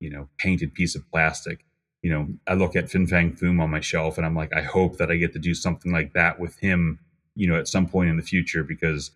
[0.00, 1.64] you know painted piece of plastic
[2.02, 4.62] you know, I look at Fin Fang Foom on my shelf and I'm like, I
[4.62, 7.00] hope that I get to do something like that with him,
[7.34, 9.10] you know, at some point in the future because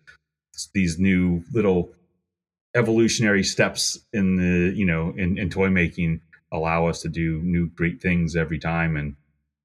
[0.73, 1.91] these new little
[2.75, 6.21] evolutionary steps in the, you know, in, in toy making
[6.53, 8.95] allow us to do new great things every time.
[8.95, 9.15] And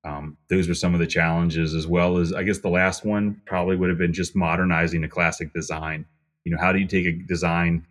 [0.05, 3.41] um, those were some of the challenges, as well as I guess the last one
[3.47, 6.07] probably would have been just modernizing a classic design.
[6.45, 7.87] You know, how do you take a design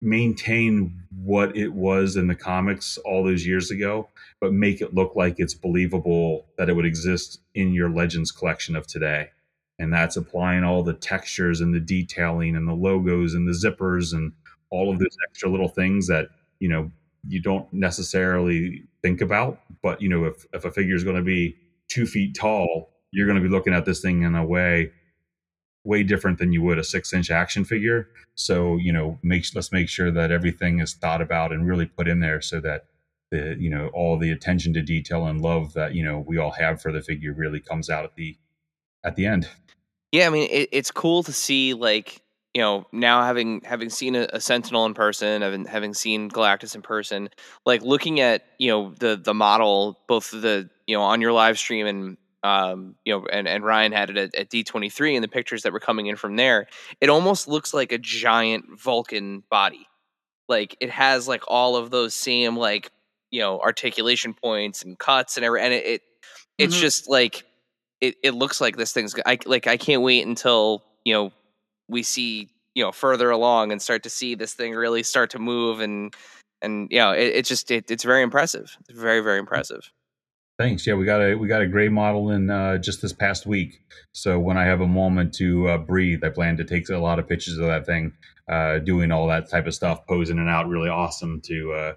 [0.00, 4.08] maintain what it was in the comics all those years ago,
[4.40, 8.76] but make it look like it's believable that it would exist in your Legends collection
[8.76, 9.30] of today.
[9.78, 14.12] And that's applying all the textures and the detailing and the logos and the zippers
[14.12, 14.32] and
[14.70, 16.28] all of those extra little things that,
[16.60, 16.90] you know,
[17.28, 19.60] you don't necessarily think about.
[19.82, 21.56] But, you know, if, if a figure is going to be
[21.88, 24.92] two feet tall, you're going to be looking at this thing in a way
[25.84, 28.08] way different than you would a six inch action figure.
[28.34, 32.08] So, you know, make, let's make sure that everything is thought about and really put
[32.08, 32.86] in there so that
[33.30, 36.50] the, you know, all the attention to detail and love that, you know, we all
[36.50, 38.36] have for the figure really comes out at the,
[39.04, 39.48] at the end.
[40.12, 40.26] Yeah.
[40.26, 42.20] I mean, it, it's cool to see like,
[42.58, 46.74] you know, now having having seen a, a, Sentinel in person, having having seen Galactus
[46.74, 47.28] in person,
[47.64, 51.56] like looking at you know the the model, both the you know on your live
[51.56, 55.28] stream and um, you know, and, and Ryan had it at, at D23 and the
[55.28, 56.66] pictures that were coming in from there,
[57.00, 59.86] it almost looks like a giant Vulcan body.
[60.48, 62.90] Like it has like all of those same like,
[63.30, 66.02] you know, articulation points and cuts and every, and it, it
[66.58, 66.80] it's mm-hmm.
[66.80, 67.44] just like,
[68.00, 71.32] it, it looks like this thing's, I like, I can't wait until, you know,
[71.88, 75.38] we see, you know, further along and start to see this thing really start to
[75.38, 76.14] move and,
[76.60, 78.76] and, you know, it, it's just, it, it's very impressive.
[78.88, 79.90] It's very, very impressive.
[80.58, 80.84] Thanks.
[80.84, 83.80] Yeah, we got a we got a gray model in uh, just this past week.
[84.10, 87.20] So when I have a moment to uh, breathe, I plan to take a lot
[87.20, 88.12] of pictures of that thing,
[88.50, 91.92] uh, doing all that type of stuff, posing it out really awesome to uh,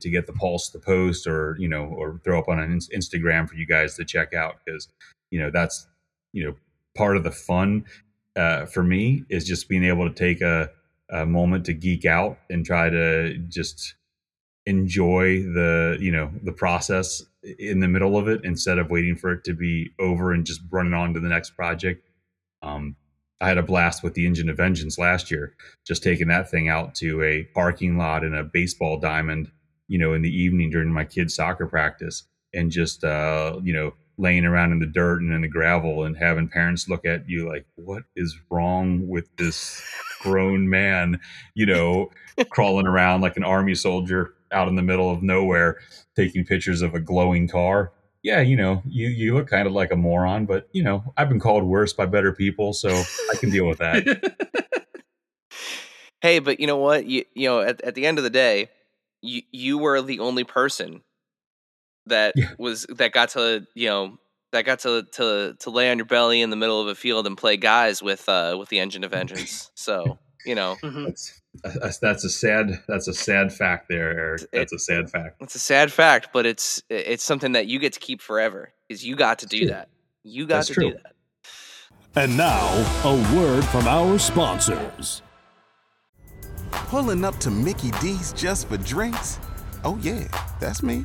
[0.00, 3.48] to get the pulse to post or you know or throw up on an Instagram
[3.48, 4.88] for you guys to check out because
[5.30, 5.86] you know that's
[6.32, 6.54] you know
[6.96, 7.84] part of the fun
[8.36, 10.70] uh, for me is just being able to take a,
[11.10, 13.94] a moment to geek out and try to just
[14.66, 17.22] enjoy the you know the process
[17.58, 20.60] in the middle of it instead of waiting for it to be over and just
[20.70, 22.06] running on to the next project.
[22.62, 22.96] Um,
[23.40, 25.54] I had a blast with the Engine of Vengeance last year,
[25.86, 29.50] just taking that thing out to a parking lot in a baseball diamond,
[29.88, 33.94] you know, in the evening during my kids' soccer practice, and just uh, you know
[34.20, 37.48] laying around in the dirt and in the gravel and having parents look at you
[37.48, 39.82] like, what is wrong with this
[40.20, 41.18] grown man,
[41.54, 42.10] you know,
[42.50, 45.78] crawling around like an army soldier out in the middle of nowhere
[46.16, 47.92] taking pictures of a glowing car.
[48.22, 51.30] Yeah, you know, you you look kind of like a moron, but you know, I've
[51.30, 54.36] been called worse by better people, so I can deal with that.
[56.20, 57.06] hey, but you know what?
[57.06, 58.68] You you know, at at the end of the day,
[59.22, 61.00] you you were the only person
[62.06, 62.50] that yeah.
[62.58, 64.18] was that got to, you know,
[64.52, 67.26] that got to to to lay on your belly in the middle of a field
[67.26, 69.70] and play guys with uh with the engine of vengeance.
[69.74, 71.04] So, you know, mm-hmm.
[71.04, 72.80] that's That's, that's a sad.
[72.86, 74.42] That's a sad fact, there, Eric.
[74.52, 75.36] That's a sad fact.
[75.40, 78.72] It's a sad fact, but it's it's something that you get to keep forever.
[78.88, 79.88] Is you got to do that.
[80.22, 80.90] You got That's to true.
[80.92, 81.14] do that.
[82.16, 82.66] And now,
[83.04, 85.22] a word from our sponsors.
[86.70, 89.38] Pulling up to Mickey D's just for drinks?
[89.84, 90.26] Oh, yeah,
[90.60, 91.04] that's me.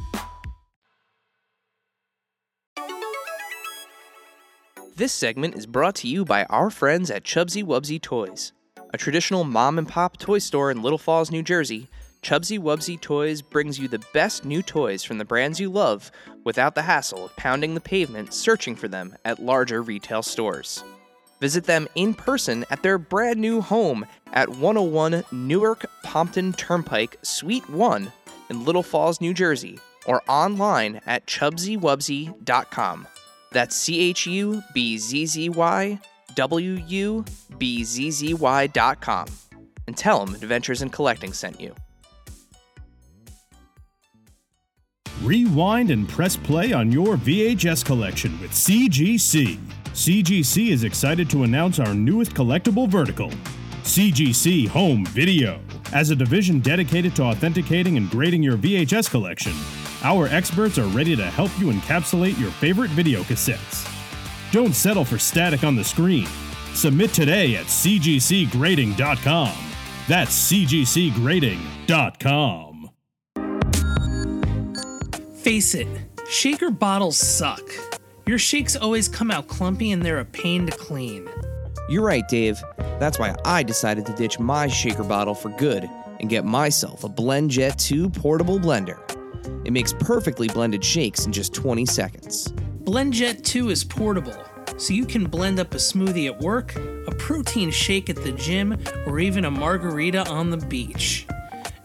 [4.95, 8.51] This segment is brought to you by our friends at Chubzzy Wubzzy Toys.
[8.93, 11.87] A traditional mom and pop toy store in Little Falls, New Jersey,
[12.21, 16.11] Chubzzy Wubzzy Toys brings you the best new toys from the brands you love
[16.43, 20.83] without the hassle of pounding the pavement searching for them at larger retail stores.
[21.39, 27.67] Visit them in person at their brand new home at 101 Newark Pompton Turnpike, Suite
[27.69, 28.11] 1
[28.49, 33.07] in Little Falls, New Jersey, or online at chubzzywubzzy.com.
[33.51, 35.99] That's C H U B Z Z Y
[36.35, 37.25] W U
[37.57, 39.27] B Z Z Y dot com.
[39.87, 41.75] And tell them Adventures in Collecting sent you.
[45.21, 49.59] Rewind and press play on your VHS collection with CGC.
[49.93, 53.29] CGC is excited to announce our newest collectible vertical,
[53.83, 55.59] CGC Home Video.
[55.93, 59.51] As a division dedicated to authenticating and grading your VHS collection,
[60.03, 63.87] our experts are ready to help you encapsulate your favorite video cassettes.
[64.51, 66.27] Don't settle for static on the screen.
[66.73, 69.53] Submit today at cgcgrading.com.
[70.07, 72.89] That's cgcgrading.com.
[75.35, 75.87] Face it,
[76.29, 77.63] shaker bottles suck.
[78.27, 81.27] Your shakes always come out clumpy and they're a pain to clean.
[81.89, 82.61] You're right, Dave.
[82.99, 85.89] That's why I decided to ditch my shaker bottle for good
[86.19, 88.99] and get myself a BlendJet 2 portable blender.
[89.65, 92.51] It makes perfectly blended shakes in just 20 seconds.
[92.83, 94.35] BlendJet 2 is portable,
[94.77, 98.77] so you can blend up a smoothie at work, a protein shake at the gym,
[99.05, 101.27] or even a margarita on the beach.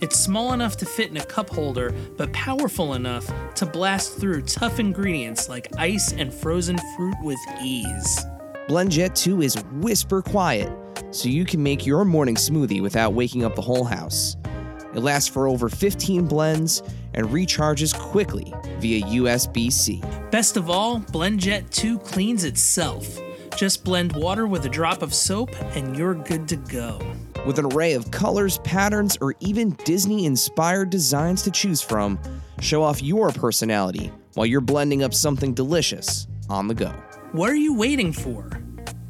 [0.01, 4.43] It's small enough to fit in a cup holder, but powerful enough to blast through
[4.43, 8.25] tough ingredients like ice and frozen fruit with ease.
[8.69, 10.71] BlendJet 2 is whisper quiet,
[11.13, 14.37] so you can make your morning smoothie without waking up the whole house.
[14.97, 16.82] It lasts for over 15 blends
[17.12, 20.03] and recharges quickly via USB C.
[20.30, 23.07] Best of all, BlendJet 2 cleans itself.
[23.59, 26.99] Just blend water with a drop of soap and you're good to go.
[27.44, 32.18] With an array of colors, patterns, or even Disney inspired designs to choose from,
[32.61, 36.94] show off your personality while you're blending up something delicious on the go.
[37.32, 38.49] What are you waiting for?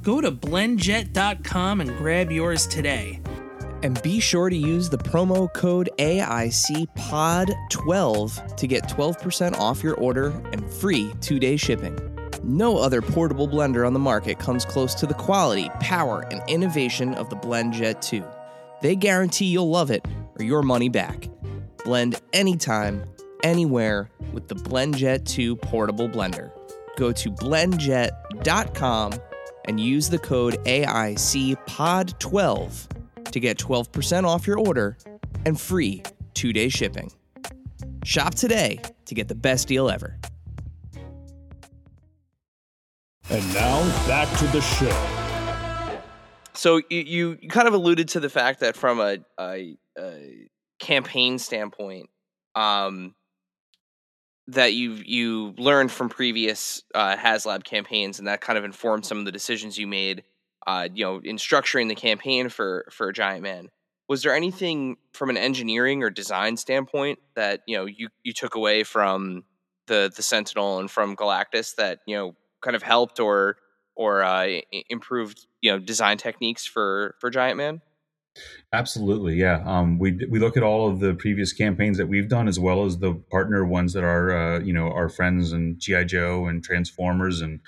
[0.02, 3.20] Go to blendjet.com and grab yours today.
[3.82, 10.28] And be sure to use the promo code AICPOD12 to get 12% off your order
[10.52, 11.98] and free two day shipping.
[12.42, 17.12] No other portable blender on the market comes close to the quality, power, and innovation
[17.14, 18.24] of the BlendJet 2.
[18.82, 20.06] They guarantee you'll love it
[20.38, 21.28] or your money back.
[21.84, 23.02] Blend anytime,
[23.42, 26.52] anywhere with the BlendJet 2 portable blender.
[26.96, 29.12] Go to blendjet.com
[29.66, 32.86] and use the code AICPOD12
[33.32, 34.96] to get 12% off your order
[35.44, 36.02] and free
[36.34, 37.10] two day shipping.
[38.04, 40.18] Shop today to get the best deal ever.
[43.28, 45.26] And now back to the show.
[46.54, 50.48] So you, you you kind of alluded to the fact that from a, a, a
[50.78, 52.08] campaign standpoint,
[52.54, 53.14] um,
[54.48, 59.18] that you you learned from previous uh, HasLab campaigns, and that kind of informed some
[59.18, 60.22] of the decisions you made.
[60.66, 63.68] Uh, you know, in structuring the campaign for for Giant Man.
[64.08, 68.54] Was there anything from an engineering or design standpoint that you know you you took
[68.54, 69.44] away from
[69.86, 73.56] the the Sentinel and from Galactus that you know kind of helped or
[73.94, 77.80] or uh, improved you know design techniques for for Giant Man?
[78.72, 79.62] Absolutely, yeah.
[79.64, 82.84] Um, we we look at all of the previous campaigns that we've done, as well
[82.84, 86.62] as the partner ones that are uh, you know our friends and GI Joe and
[86.62, 87.60] Transformers and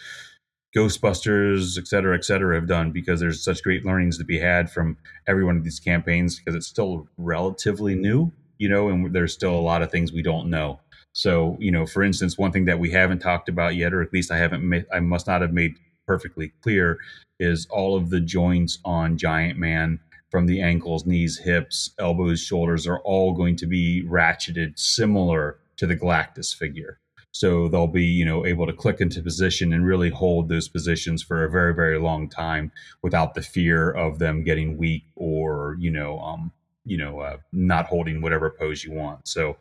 [0.78, 4.70] Ghostbusters, et cetera, et cetera, have done because there's such great learnings to be had
[4.70, 9.32] from every one of these campaigns because it's still relatively new, you know, and there's
[9.32, 10.78] still a lot of things we don't know.
[11.12, 14.12] So, you know, for instance, one thing that we haven't talked about yet, or at
[14.12, 15.74] least I haven't, ma- I must not have made
[16.06, 16.98] perfectly clear,
[17.40, 19.98] is all of the joints on Giant Man
[20.30, 25.88] from the ankles, knees, hips, elbows, shoulders are all going to be ratcheted similar to
[25.88, 27.00] the Galactus figure.
[27.32, 31.22] So they'll be, you know, able to click into position and really hold those positions
[31.22, 32.72] for a very, very long time
[33.02, 36.52] without the fear of them getting weak or, you know, um,
[36.84, 39.28] you know, uh, not holding whatever pose you want.
[39.28, 39.58] So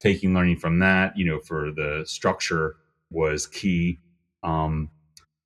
[0.00, 2.76] taking learning from that, you know, for the structure
[3.10, 4.00] was key.
[4.42, 4.90] Um,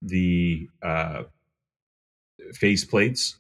[0.01, 1.25] the uh,
[2.53, 3.37] face plates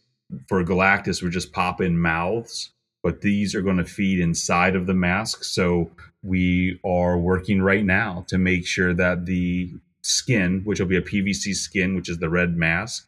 [0.48, 2.70] for Galactus were just pop in mouths,
[3.04, 5.44] but these are going to feed inside of the mask.
[5.44, 5.90] So
[6.22, 11.02] we are working right now to make sure that the skin, which will be a
[11.02, 13.06] PVC skin, which is the red mask,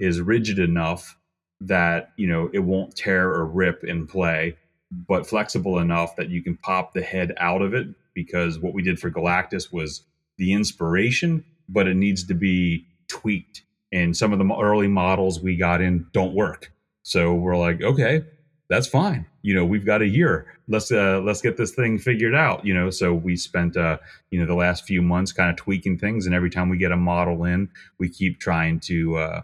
[0.00, 1.16] is rigid enough
[1.60, 4.56] that you know it won't tear or rip in play,
[4.90, 7.86] but flexible enough that you can pop the head out of it.
[8.14, 10.02] Because what we did for Galactus was
[10.36, 13.62] the inspiration, but it needs to be tweaked.
[13.92, 16.72] And some of the early models we got in don't work.
[17.04, 18.24] So we're like, okay,
[18.68, 19.26] that's fine.
[19.42, 20.46] You know, we've got a year.
[20.68, 22.66] Let's uh, let's get this thing figured out.
[22.66, 23.98] You know, so we spent uh,
[24.30, 26.92] you know the last few months kind of tweaking things, and every time we get
[26.92, 29.40] a model in, we keep trying to uh,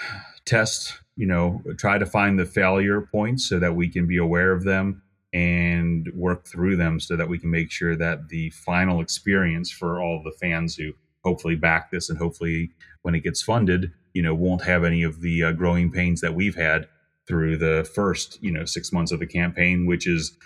[0.44, 0.94] test.
[1.16, 4.64] You know, try to find the failure points so that we can be aware of
[4.64, 5.02] them
[5.32, 10.00] and work through them so that we can make sure that the final experience for
[10.00, 10.92] all the fans who
[11.24, 15.22] hopefully back this and hopefully when it gets funded, you know, won't have any of
[15.22, 16.86] the uh, growing pains that we've had
[17.28, 20.36] through the first, you know, six months of the campaign, which is,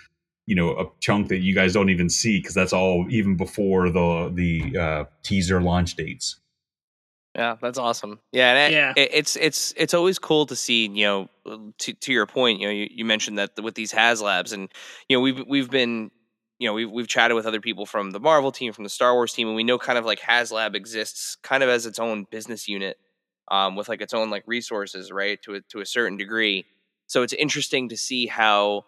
[0.47, 3.91] you know, a chunk that you guys don't even see because that's all even before
[3.91, 6.41] the the uh, teaser launch dates.
[7.37, 8.19] Yeah, that's awesome.
[8.33, 8.93] Yeah, and yeah.
[8.97, 10.89] It, it's it's it's always cool to see.
[10.89, 11.05] You
[11.47, 14.69] know, to to your point, you know, you, you mentioned that with these HasLabs, and
[15.09, 16.11] you know, we've we've been,
[16.59, 19.15] you know, we've we've chatted with other people from the Marvel team, from the Star
[19.15, 22.27] Wars team, and we know kind of like HasLab exists kind of as its own
[22.33, 22.99] business unit,
[23.51, 26.65] um, with like its own like resources, right, to a, to a certain degree.
[27.07, 28.85] So it's interesting to see how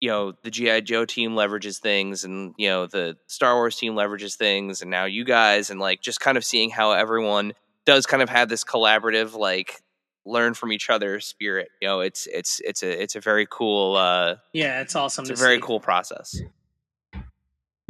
[0.00, 3.94] you know the GI Joe team leverages things, and you know the Star Wars team
[3.94, 7.52] leverages things, and now you guys, and like just kind of seeing how everyone
[7.86, 9.82] does kind of have this collaborative like
[10.26, 13.96] learn from each other spirit you know it's it's it's a it's a very cool
[13.96, 15.62] uh yeah it's awesome it's a very see.
[15.62, 16.40] cool process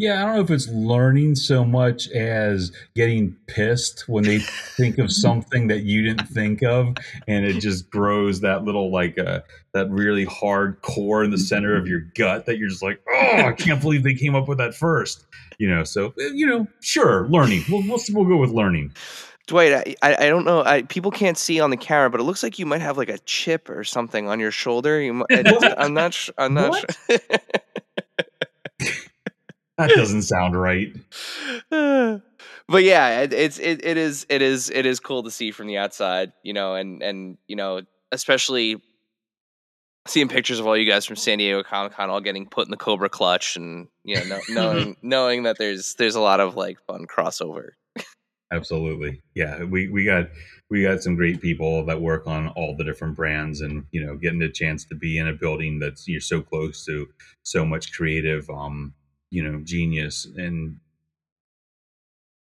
[0.01, 4.99] yeah i don't know if it's learning so much as getting pissed when they think
[4.99, 6.97] of something that you didn't think of
[7.29, 9.41] and it just grows that little like uh
[9.73, 13.43] that really hard core in the center of your gut that you're just like oh
[13.47, 15.27] i can't believe they came up with that first
[15.59, 18.91] you know so eh, you know sure learning we'll, we'll, we'll go with learning
[19.47, 20.63] Dwight, I, I don't know.
[20.63, 23.09] I, people can't see on the camera, but it looks like you might have like
[23.09, 25.01] a chip or something on your shoulder.
[25.01, 25.27] You, might,
[25.77, 26.29] I'm not.
[26.39, 26.85] I'm not.
[29.81, 30.95] That doesn't sound right.
[31.71, 35.67] but yeah, it, it's it, it is it is it is cool to see from
[35.67, 38.83] the outside, you know, and and you know, especially
[40.07, 42.71] seeing pictures of all you guys from San Diego Comic Con all getting put in
[42.71, 46.79] the Cobra clutch, and you know, knowing knowing that there's there's a lot of like
[46.87, 47.71] fun crossover
[48.53, 49.23] Absolutely.
[49.35, 49.63] Yeah.
[49.63, 50.29] We, we got,
[50.71, 54.17] we got some great people that work on all the different brands and, you know,
[54.17, 57.09] getting a chance to be in a building that's, you're so close to
[57.43, 58.93] so much creative, um,
[59.31, 60.79] you know, genius and,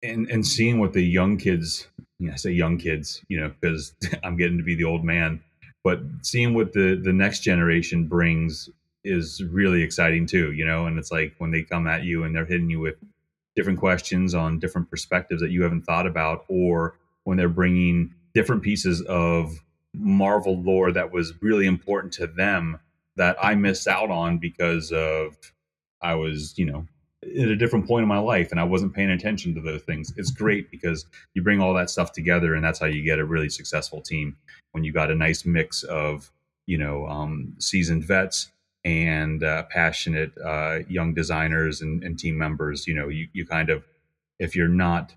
[0.02, 3.52] and, and seeing what the young kids, you know, I say young kids, you know,
[3.60, 5.42] because I'm getting to be the old man,
[5.82, 8.70] but seeing what the, the next generation brings
[9.04, 12.34] is really exciting too, you know, and it's like when they come at you and
[12.34, 12.96] they're hitting you with
[13.54, 18.62] different questions on different perspectives that you haven't thought about, or when they're bringing different
[18.62, 19.62] pieces of
[19.94, 22.78] Marvel lore that was really important to them
[23.16, 25.36] that I missed out on because of
[26.02, 26.86] I was, you know,
[27.22, 30.12] at a different point in my life and I wasn't paying attention to those things.
[30.16, 33.24] It's great because you bring all that stuff together and that's how you get a
[33.24, 34.36] really successful team
[34.72, 36.30] when you got a nice mix of,
[36.66, 38.50] you know, um, seasoned vets
[38.84, 42.86] and uh, passionate uh, young designers and, and, team members.
[42.86, 43.82] You know, you, you kind of,
[44.38, 45.14] if you're not,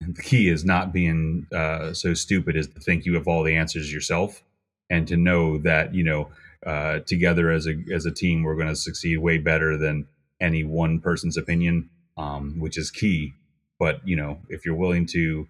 [0.00, 3.56] the key is not being uh, so stupid as to think you have all the
[3.56, 4.42] answers yourself
[4.88, 6.30] and to know that, you know,
[6.66, 10.06] uh, together as a, as a team, we're going to succeed way better than
[10.40, 13.32] any one person's opinion, um, which is key.
[13.78, 15.46] But, you know, if you're willing to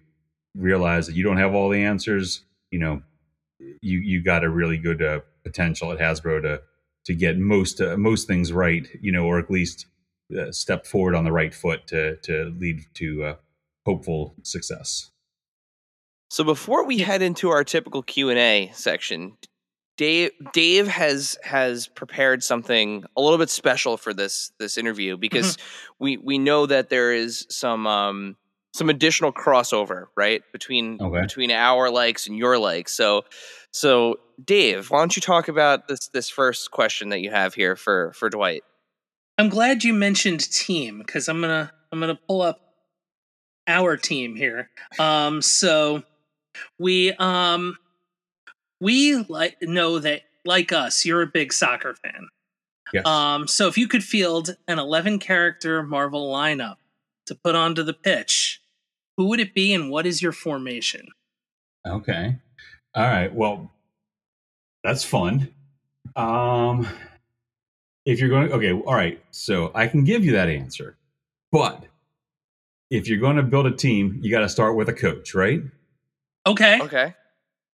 [0.55, 3.01] realize that you don't have all the answers, you know,
[3.81, 6.61] you, you got a really good uh, potential at Hasbro to
[7.05, 9.87] to get most uh, most things right, you know, or at least
[10.37, 13.35] uh, step forward on the right foot to to lead to uh,
[13.85, 15.09] hopeful success.
[16.29, 19.37] So before we head into our typical Q and A section,
[19.99, 25.57] Dave Dave has has prepared something a little bit special for this this interview because
[25.57, 25.93] mm-hmm.
[25.99, 28.37] we we know that there is some um
[28.73, 31.19] some additional crossover right between okay.
[31.19, 32.93] between our likes and your likes.
[32.93, 33.25] So
[33.73, 37.75] so, Dave, why don't you talk about this this first question that you have here
[37.75, 38.63] for for Dwight?
[39.37, 42.61] I'm glad you mentioned team because I'm gonna I'm gonna pull up
[43.67, 44.69] our team here.
[44.97, 46.03] Um, so
[46.79, 47.75] we um
[48.79, 52.27] we like know that like us, you're a big soccer fan.
[52.93, 53.05] Yes.
[53.05, 56.77] Um, so if you could field an 11 character Marvel lineup
[57.27, 58.61] to put onto the pitch,
[59.17, 61.07] who would it be and what is your formation?
[61.85, 62.37] Okay.
[62.95, 63.33] All right.
[63.33, 63.71] Well,
[64.83, 65.49] that's fun.
[66.15, 66.87] Um,
[68.05, 69.21] if you're going to, okay, all right.
[69.31, 70.97] So I can give you that answer.
[71.51, 71.85] But
[72.89, 75.61] if you're going to build a team, you got to start with a coach, right?
[76.47, 76.79] Okay.
[76.81, 77.13] Okay.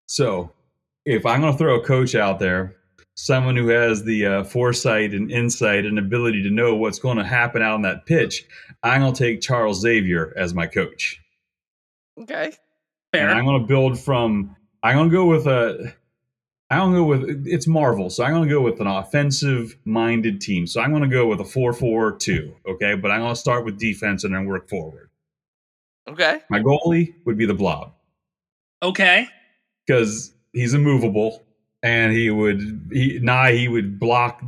[0.07, 0.51] So
[1.05, 2.75] if I'm going to throw a coach out there,
[3.15, 7.23] someone who has the uh, foresight and insight and ability to know what's going to
[7.23, 8.45] happen out on that pitch,
[8.83, 11.21] I'm going to take Charles Xavier as my coach.
[12.19, 12.53] Okay.
[13.13, 13.29] Fair.
[13.29, 14.55] And I'm going to build from.
[14.83, 15.93] I'm going to go with a.
[16.71, 20.41] I'm going to go with it's Marvel, so I'm going to go with an offensive-minded
[20.41, 20.65] team.
[20.65, 22.55] So I'm going to go with a four-four-two.
[22.67, 25.09] Okay, but I'm going to start with defense and then work forward.
[26.07, 26.41] Okay.
[26.49, 27.93] My goalie would be the Blob
[28.83, 29.27] Okay.
[29.85, 31.43] because he's immovable
[31.83, 34.41] and he would he nah he would block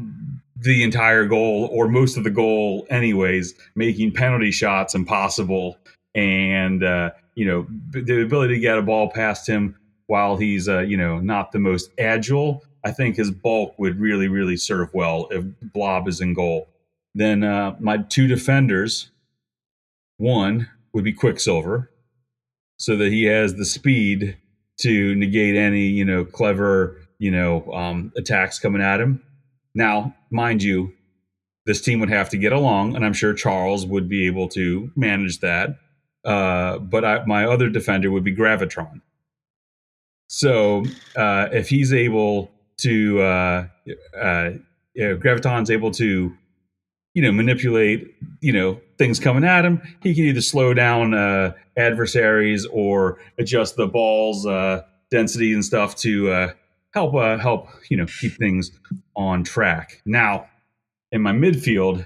[0.59, 5.77] the entire goal or most of the goal anyways, making penalty shots impossible
[6.15, 9.75] and uh, you know the ability to get a ball past him
[10.07, 12.63] while he's uh, you know not the most agile.
[12.83, 16.67] I think his bulk would really really serve well if Blob is in goal.
[17.13, 19.11] Then uh, my two defenders,
[20.17, 21.91] one would be Quicksilver,
[22.77, 24.37] so that he has the speed
[24.79, 29.21] to negate any you know clever you know um, attacks coming at him.
[29.73, 30.93] Now, mind you,
[31.65, 34.91] this team would have to get along, and I'm sure Charles would be able to
[34.95, 35.77] manage that.
[36.25, 39.01] Uh, but I, my other defender would be Gravitron.
[40.27, 40.83] So
[41.15, 43.67] uh, if he's able to, uh,
[44.19, 44.49] uh,
[44.93, 46.35] yeah, Gravitron's able to,
[47.13, 49.81] you know, manipulate, you know, things coming at him.
[50.01, 55.95] He can either slow down uh, adversaries or adjust the ball's uh, density and stuff
[55.97, 56.53] to uh,
[56.93, 58.71] help uh, help you know keep things
[59.15, 60.01] on track.
[60.05, 60.47] Now,
[61.11, 62.05] in my midfield,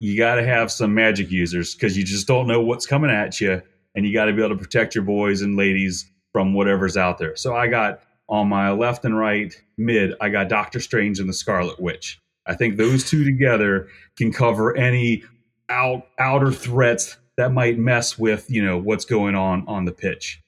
[0.00, 3.40] you got to have some magic users because you just don't know what's coming at
[3.40, 3.62] you,
[3.94, 7.18] and you got to be able to protect your boys and ladies from whatever's out
[7.18, 7.36] there.
[7.36, 11.34] So I got on my left and right mid, I got Doctor Strange and the
[11.34, 12.20] Scarlet Witch.
[12.46, 15.22] I think those two together can cover any
[15.68, 20.40] out outer threats that might mess with you know what's going on on the pitch.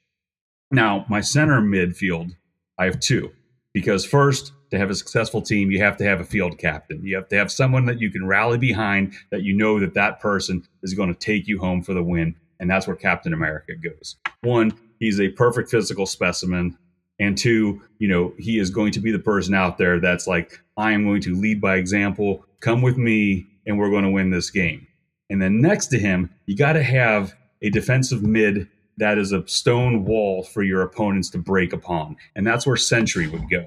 [0.71, 2.33] Now, my center midfield,
[2.79, 3.33] I have two
[3.73, 7.05] because first, to have a successful team, you have to have a field captain.
[7.05, 10.21] You have to have someone that you can rally behind that you know that that
[10.21, 13.75] person is going to take you home for the win, and that's where Captain America
[13.77, 14.17] goes.
[14.43, 16.77] One, he's a perfect physical specimen,
[17.21, 20.61] and two, you know, he is going to be the person out there that's like,
[20.77, 22.45] I am going to lead by example.
[22.61, 24.87] Come with me, and we're going to win this game.
[25.31, 28.69] And then next to him, you got to have a defensive mid
[28.99, 32.17] that is a stone wall for your opponents to break upon.
[32.35, 33.67] And that's where Sentry would go.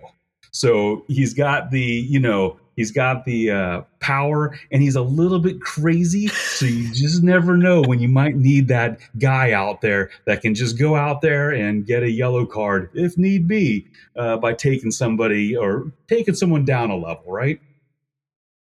[0.51, 5.39] So he's got the, you know, he's got the uh, power and he's a little
[5.39, 6.27] bit crazy.
[6.27, 10.55] So you just never know when you might need that guy out there that can
[10.55, 14.91] just go out there and get a yellow card if need be uh, by taking
[14.91, 17.61] somebody or taking someone down a level, right?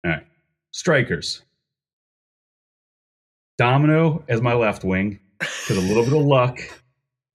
[0.05, 0.27] All right.
[0.73, 1.43] Strikers.
[3.59, 6.61] Domino as my left wing because a little bit of luck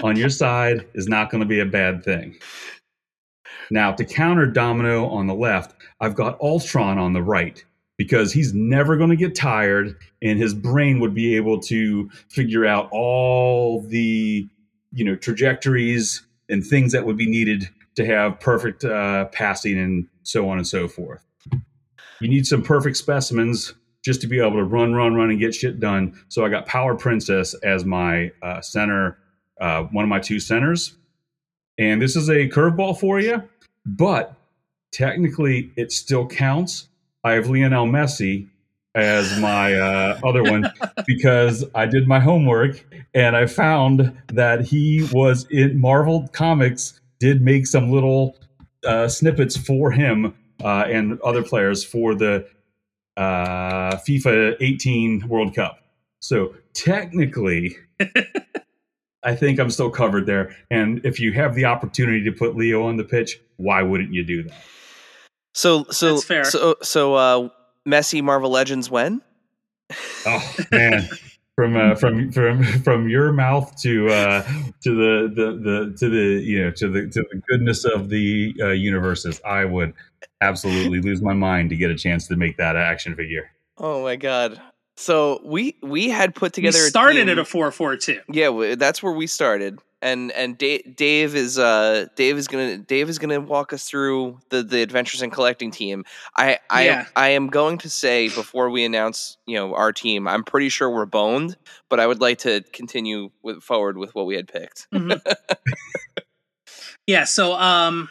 [0.02, 2.36] on your side is not going to be a bad thing.
[3.70, 7.64] Now, to counter Domino on the left, I've got Ultron on the right
[7.98, 12.66] because he's never going to get tired and his brain would be able to figure
[12.66, 14.48] out all the
[14.92, 20.08] you know trajectories and things that would be needed to have perfect uh, passing and
[20.24, 21.24] so on and so forth.
[22.20, 23.74] You need some perfect specimens
[24.04, 26.20] just to be able to run, run, run, and get shit done.
[26.28, 29.18] So I got Power Princess as my uh, center,
[29.60, 30.96] uh, one of my two centers.
[31.78, 33.44] And this is a curveball for you,
[33.86, 34.36] but
[34.92, 36.90] technically it still counts.
[37.24, 38.50] I have Lionel Messi
[38.96, 40.72] as my uh, other one
[41.08, 47.42] because I did my homework and I found that he was in Marvel Comics, did
[47.42, 48.38] make some little
[48.86, 52.48] uh, snippets for him uh, and other players for the
[53.18, 55.80] uh, FIFA 18 World Cup.
[56.20, 57.76] So technically,
[59.24, 60.56] I think I'm still covered there.
[60.72, 64.24] And if you have the opportunity to put Leo on the pitch, why wouldn't you
[64.24, 64.54] do that?
[65.54, 66.44] So so That's fair.
[66.46, 67.50] so so uh
[67.88, 69.22] Messi Marvel Legends when?
[70.26, 71.08] Oh man.
[71.56, 74.42] From uh, from from from your mouth to uh,
[74.82, 78.56] to the, the the to the you know to the to the goodness of the
[78.60, 79.94] uh, universes, I would
[80.42, 83.52] absolutely lose my mind to get a chance to make that action figure.
[83.78, 84.60] Oh my god.
[84.96, 86.78] So we we had put together.
[86.78, 88.20] we a started team- at a four four two.
[88.30, 89.80] Yeah, that's where we started.
[90.04, 94.38] And and Da- Dave is uh Dave is gonna Dave is gonna walk us through
[94.50, 96.04] the the adventures in collecting team.
[96.36, 97.06] I I Yeah.
[97.16, 100.90] I am going to say before we announce you know our team, I'm pretty sure
[100.90, 101.56] we're boned,
[101.90, 104.88] but I would like to continue with forward with what we had picked.
[104.92, 105.22] Mhm.
[107.08, 107.24] yeah.
[107.24, 108.10] So, um,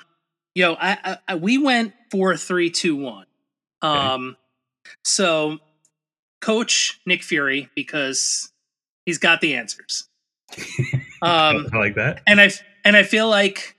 [0.54, 3.26] yo, I, I, I we went four three two one.
[3.82, 4.36] Um,
[5.04, 5.58] so
[6.40, 8.50] coach Nick Fury because
[9.04, 10.08] he's got the answers.
[11.22, 12.22] Um, I like that.
[12.26, 13.76] and I f- and I feel like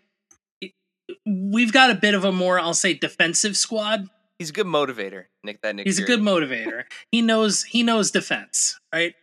[1.25, 4.07] we've got a bit of a more, I'll say, defensive squad.
[4.39, 5.61] He's a good motivator, Nick.
[5.61, 5.85] That Nick.
[5.85, 6.83] He's a good motivator.
[7.11, 9.13] he knows he knows defense, right?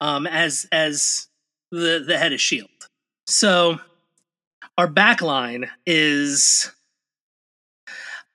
[0.00, 1.28] Um, as as
[1.70, 2.68] the the head of Shield.
[3.26, 3.78] So
[4.76, 6.70] our back line is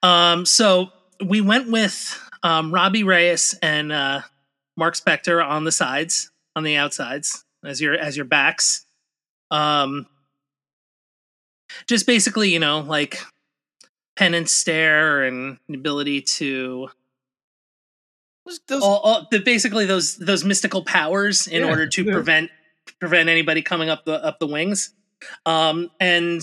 [0.02, 0.90] um so
[1.24, 4.22] we went with um Robbie Reyes and uh
[4.78, 8.86] Marc Spector on the sides, on the outsides, as your as your backs.
[9.52, 10.06] Um
[11.88, 13.20] just basically, you know, like
[14.16, 16.90] Penance Stare and the ability to
[18.68, 22.14] Those- all, all the basically those those mystical powers in Yeah, order to yeah.
[22.14, 22.52] prevent
[23.00, 24.94] prevent anybody coming up the up the wings.
[25.46, 26.42] Um and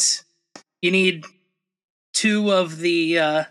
[0.82, 1.24] you need
[2.12, 3.44] two of the uh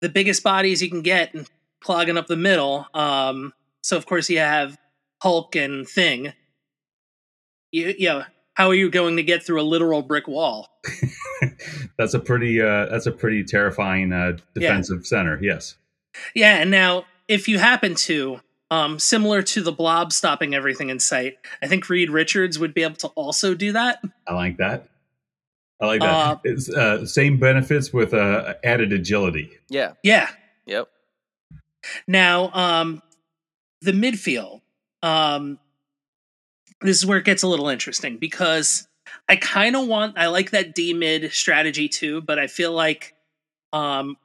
[0.00, 1.48] the biggest bodies you can get and
[1.80, 2.86] clogging up the middle.
[2.94, 4.76] Um so of course you have
[5.22, 6.32] hulk and thing.
[7.70, 8.24] You yeah
[8.54, 10.68] how are you going to get through a literal brick wall
[11.98, 15.38] that's a pretty uh, that's a pretty terrifying uh, defensive center.
[15.42, 15.76] Yes.
[16.34, 18.40] Yeah, and now if you happen to,
[18.70, 22.82] um, similar to the blob stopping everything in sight, I think Reed Richards would be
[22.82, 24.02] able to also do that.
[24.26, 24.88] I like that.
[25.80, 26.08] I like that.
[26.08, 29.50] Uh, it's uh, same benefits with uh, added agility.
[29.68, 29.92] yeah.
[30.02, 30.28] Yeah.
[30.66, 30.88] Yep.
[32.06, 33.02] Now, um,
[33.80, 34.60] the midfield,
[35.02, 35.58] um,
[36.82, 38.86] this is where it gets a little interesting because
[39.28, 43.14] I kind of want, I like that D mid strategy too, but I feel like
[43.72, 44.16] um,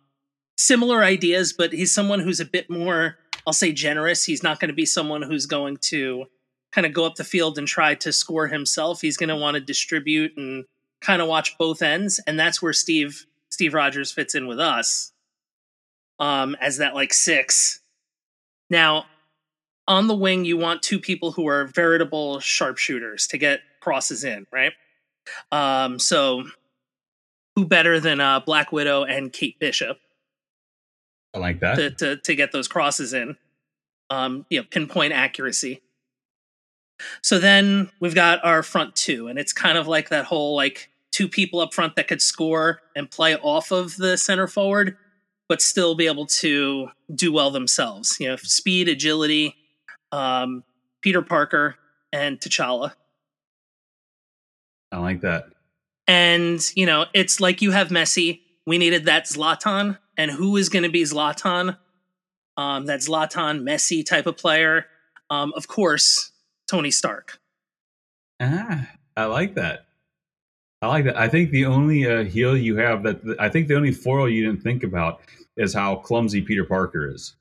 [0.57, 4.25] similar ideas, but he's someone who's a bit more, I'll say, generous.
[4.25, 6.25] He's not going to be someone who's going to
[6.71, 9.01] kind of go up the field and try to score himself.
[9.01, 10.65] He's going to want to distribute and
[11.01, 15.13] kind of watch both ends, and that's where Steve Steve Rogers fits in with us
[16.19, 17.81] um, as that like six.
[18.69, 19.05] Now,
[19.87, 24.45] on the wing, you want two people who are veritable sharpshooters to get crosses in,
[24.51, 24.73] right?
[25.51, 26.43] Um, so,
[27.55, 29.97] who better than uh, Black Widow and Kate Bishop
[31.33, 31.75] I like that.
[31.75, 33.35] to, to to get those crosses in?
[34.09, 35.81] Um, you know, pinpoint accuracy.
[37.21, 40.89] So then we've got our front two, and it's kind of like that whole like
[41.11, 44.97] two people up front that could score and play off of the center forward,
[45.49, 48.17] but still be able to do well themselves.
[48.19, 49.55] You know, speed, agility.
[50.11, 50.63] Um,
[51.01, 51.75] Peter Parker
[52.11, 52.93] and T'Challa,
[54.91, 55.45] I like that.
[56.07, 58.41] and you know, it's like you have Messi.
[58.65, 61.77] We needed that Zlatan, and who is going to be Zlatan?
[62.57, 64.85] Um, that Zlatan Messi type of player.
[65.29, 66.31] Um, of course,
[66.69, 67.39] Tony Stark.
[68.41, 69.85] Ah, I like that.
[70.81, 71.17] I like that.
[71.17, 74.45] I think the only uh, heel you have that I think the only foil you
[74.45, 75.21] didn't think about
[75.55, 77.35] is how clumsy Peter Parker is.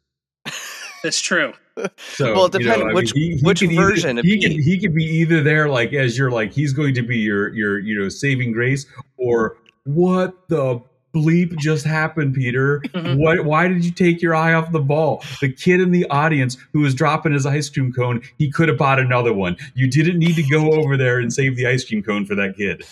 [1.03, 1.53] That's true.
[1.99, 4.17] So, Well, it you know, depends I mean, which- he- he which could either- version
[4.19, 7.19] he could he could be either there like as you're like he's going to be
[7.19, 8.87] your your you know saving grace
[9.19, 10.81] or what the
[11.15, 12.81] bleep just happened, Peter?
[12.95, 13.17] Mhm.
[13.17, 13.45] What?
[13.47, 15.25] Why did you take your eye off the ball?
[15.41, 18.77] The kid in the audience who was dropping his ice cream cone, he could have
[18.77, 19.57] bought another one.
[19.75, 22.57] You didn't need to go over there and save the ice cream cone for that
[22.57, 22.85] kid.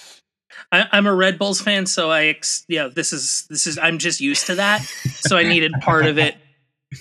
[0.72, 3.98] I, I'm a Red Bulls fan, so I ex- yeah, this is this is I'm
[3.98, 4.82] just used to that.
[4.82, 6.36] so I needed part of it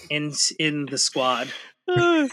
[0.09, 1.47] in in the squad.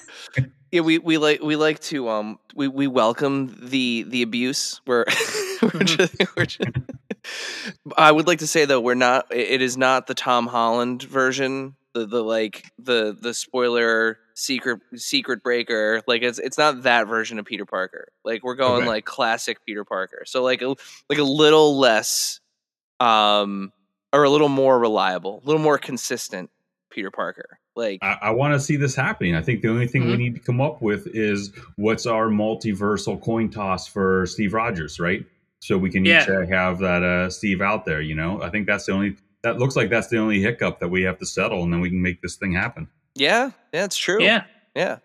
[0.71, 4.81] yeah, we, we like we like to um we, we welcome the the abuse.
[4.87, 5.05] We're,
[5.63, 6.71] we're, just, we're just,
[7.97, 9.27] I would like to say though we're not.
[9.35, 11.77] It is not the Tom Holland version.
[11.95, 16.03] The the like the the spoiler secret secret breaker.
[16.07, 18.13] Like it's it's not that version of Peter Parker.
[18.25, 18.87] Like we're going Okay.
[18.87, 20.23] like classic Peter Parker.
[20.27, 20.69] So like a
[21.09, 22.39] like a little less
[23.01, 23.73] um
[24.13, 26.51] or a little more reliable, a little more consistent
[26.91, 27.59] Peter Parker.
[27.77, 29.35] Like I, I want to see this happening.
[29.35, 30.19] I think the only thing we Mhm.
[30.19, 35.25] need to come up with is what's our multiversal coin toss for Steve Rogers, right?
[35.61, 36.23] So we can Yeah.
[36.23, 38.01] each uh, have that uh, Steve out there.
[38.01, 39.17] You know, I think that's the only.
[39.43, 41.89] That looks like that's the only hiccup that we have to settle, and then we
[41.89, 42.89] can make this thing happen.
[43.15, 44.23] Yeah, yeah, it's true.
[44.23, 44.45] Yeah,
[44.77, 44.99] yeah.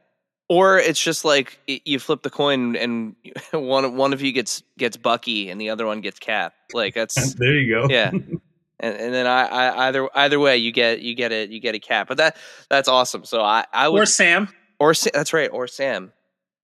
[0.49, 3.15] Or it's just like you flip the coin and
[3.53, 6.53] one one of you gets gets Bucky and the other one gets Cap.
[6.73, 7.87] Like that's there you go.
[7.89, 8.11] yeah,
[8.85, 11.75] and and then I, I either either way you get you get it you get
[11.75, 12.07] a cat.
[12.07, 12.37] But that
[12.69, 13.23] that's awesome.
[13.25, 14.49] So I I would Or Sam.
[14.79, 16.11] or Sa- that's right or Sam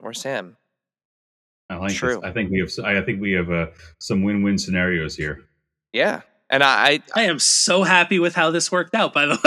[0.00, 0.56] or Sam.
[1.70, 2.16] I like True.
[2.16, 2.24] this.
[2.24, 2.70] I think we have.
[2.84, 3.66] I think we have uh,
[3.98, 5.40] some win-win scenarios here.
[5.94, 6.20] Yeah,
[6.50, 9.14] and I, I I am so happy with how this worked out.
[9.14, 9.38] By the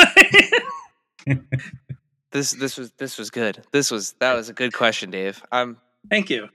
[1.28, 1.36] way,
[2.32, 3.64] this this was this was good.
[3.72, 5.44] This was that was a good question, Dave.
[5.52, 5.78] Um,
[6.10, 6.50] thank you.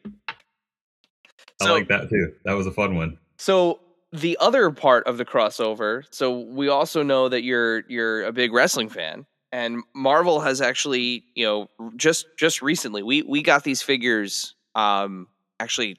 [1.60, 2.32] I So- like that too.
[2.44, 3.18] That was a fun one.
[3.38, 3.78] So
[4.12, 8.52] the other part of the crossover, so we also know that you're you're a big
[8.52, 13.82] wrestling fan, and Marvel has actually, you know, just just recently we we got these
[13.82, 14.54] figures.
[14.74, 15.28] Um,
[15.60, 15.98] actually,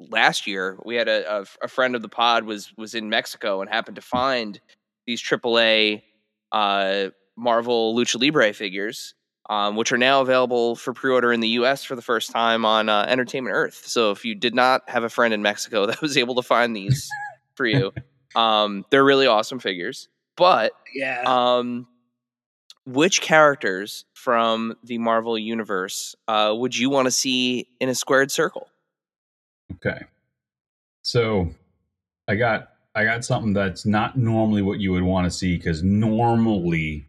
[0.00, 3.60] last year we had a, a, a friend of the pod was was in Mexico
[3.60, 4.60] and happened to find
[5.06, 6.02] these AAA
[6.50, 9.14] uh, Marvel Lucha Libre figures.
[9.50, 11.82] Um, which are now available for pre-order in the U.S.
[11.82, 13.82] for the first time on uh, Entertainment Earth.
[13.86, 16.76] So if you did not have a friend in Mexico that was able to find
[16.76, 17.10] these
[17.54, 17.92] for you,
[18.34, 20.08] um, they're really awesome figures.
[20.36, 21.22] But Yeah.
[21.26, 21.86] um,
[22.84, 28.30] which characters from the Marvel universe uh, would you want to see in a squared
[28.30, 28.68] circle?
[29.74, 30.04] Okay.
[31.02, 31.48] So
[32.28, 35.82] I got I got something that's not normally what you would want to see because
[35.82, 37.06] normally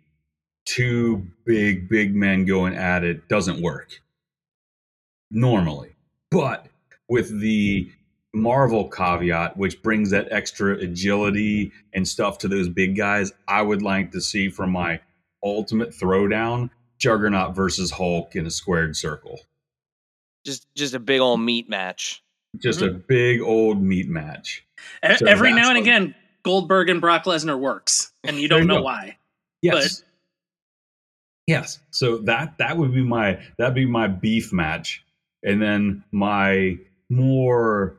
[0.65, 4.01] two big big men going at it doesn't work.
[5.31, 5.95] Normally.
[6.31, 6.67] But
[7.09, 7.91] with the
[8.33, 13.81] Marvel caveat, which brings that extra agility and stuff to those big guys, I would
[13.81, 14.99] like to see from my
[15.43, 19.39] ultimate throwdown Juggernaut versus Hulk in a squared circle.
[20.45, 22.23] Just just a big old meat match.
[22.57, 22.99] Just a mm-hmm.
[23.07, 24.65] big old meat match.
[25.05, 28.61] E- So Every now and what- again, Goldberg and Brock Lesnar works, and you don't
[28.61, 28.83] you know go.
[28.83, 29.17] why.
[29.61, 30.03] Yes.
[31.47, 31.79] yes.
[31.91, 35.05] So that that would be my that'd be my beef match.
[35.43, 36.77] And then my
[37.09, 37.97] more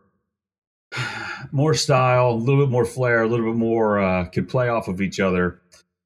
[1.52, 4.88] more style, a little bit more flair, a little bit more uh could play off
[4.88, 5.60] of each other.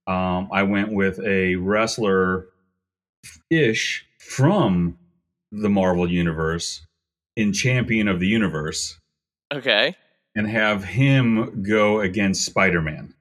[0.06, 2.46] Um I went with a wrestler
[3.50, 4.98] ish from
[5.52, 6.82] the Marvel universe
[7.36, 8.98] in Champion of the Universe
[9.52, 9.96] Okay.
[10.34, 13.14] and have him go against Spider-Man.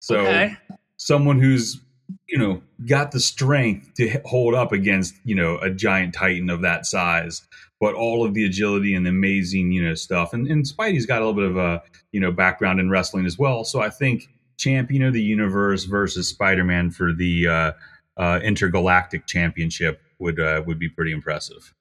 [0.00, 0.56] So Okay.
[0.96, 1.80] someone who's
[2.28, 6.60] you know got the strength to hold up against you know a giant titan of
[6.62, 7.42] that size
[7.80, 11.22] but all of the agility and the amazing you know stuff and, and spidey's got
[11.22, 14.28] a little bit of a you know background in wrestling as well so i think
[14.58, 17.72] champion of the universe versus spider-man for the uh,
[18.16, 21.74] uh, intergalactic championship would uh, would be pretty impressive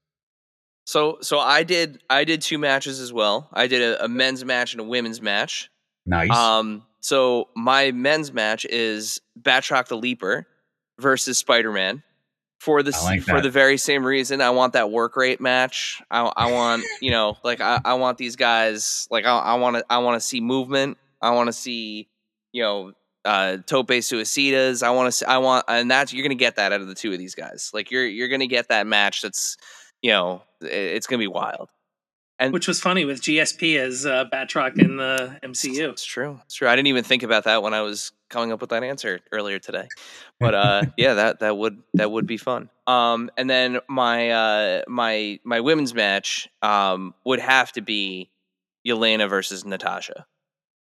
[0.86, 3.50] So so I did I did two matches as well.
[3.52, 5.72] I did a, a men's match and a women's match.
[6.06, 10.48] nice Um, so my men's match is Batroc the Leaper
[11.00, 12.04] versus Spider Man.
[12.60, 16.02] For the like for the very same reason, I want that work rate match.
[16.10, 19.78] I, I want you know like I, I want these guys like I, I want
[19.78, 20.98] to I want to see movement.
[21.22, 22.08] I want to see
[22.52, 22.92] you know
[23.24, 24.84] uh tope suicidas.
[24.84, 27.12] I want to I want and that's you're gonna get that out of the two
[27.12, 27.72] of these guys.
[27.74, 29.58] Like you're you're gonna get that match that's
[30.02, 31.70] you know it- it's gonna be wild.
[32.38, 35.90] And Which was funny with GSP as uh, Batroc in the MCU.
[35.90, 36.42] It's true.
[36.44, 36.68] It's true.
[36.68, 39.60] I didn't even think about that when I was coming up with that answer earlier
[39.60, 39.88] today.
[40.40, 42.70] But uh yeah, that that would that would be fun.
[42.88, 48.30] Um and then my uh my my women's match um would have to be
[48.86, 50.26] Yelena versus Natasha.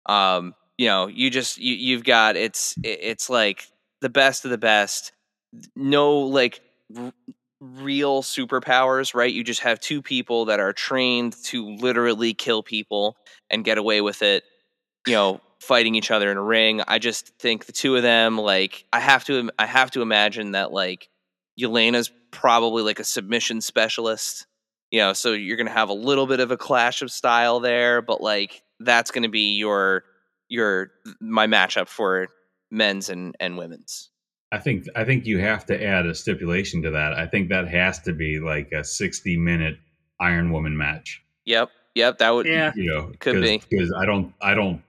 [0.06, 3.66] Um you know, you just you you've got it's it's like
[4.00, 5.12] the best of the best.
[5.74, 6.60] No like
[7.60, 9.32] real superpowers, right?
[9.32, 13.16] You just have two people that are trained to literally kill people
[13.50, 14.44] and get away with it,
[15.06, 16.82] you know, fighting each other in a ring.
[16.86, 20.52] I just think the two of them, like, I have to, I have to imagine
[20.52, 21.08] that like
[21.58, 24.46] Yelena's probably like a submission specialist,
[24.90, 28.02] you know, so you're gonna have a little bit of a clash of style there,
[28.02, 30.04] but like that's gonna be your
[30.48, 30.90] your
[31.20, 32.28] my matchup for
[32.70, 34.10] men's and and women's.
[34.52, 37.14] I think I think you have to add a stipulation to that.
[37.14, 39.76] I think that has to be like a 60 minute
[40.20, 41.22] Iron Woman match.
[41.44, 42.72] Yep, yep, that would Yeah.
[42.74, 43.60] You know, Could be.
[43.68, 44.82] because I don't I don't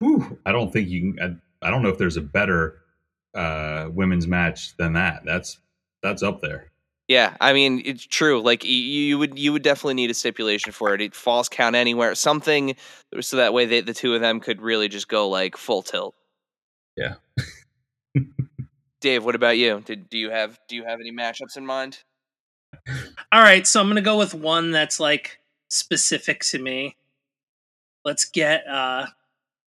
[0.00, 2.80] whew, I don't think you can I, I don't know if there's a better
[3.34, 5.22] uh women's match than that.
[5.24, 5.58] That's
[6.02, 6.70] that's up there.
[7.06, 8.40] Yeah, I mean it's true.
[8.40, 11.02] Like y- you would, you would definitely need a stipulation for it.
[11.02, 12.74] It falls count anywhere, something
[13.20, 16.14] so that way they, the two of them could really just go like full tilt.
[16.96, 17.16] Yeah.
[19.04, 19.82] Dave, what about you?
[19.84, 21.98] Did do you have do you have any matchups in mind?
[23.30, 26.96] All right, so I'm gonna go with one that's like specific to me.
[28.06, 29.08] Let's get uh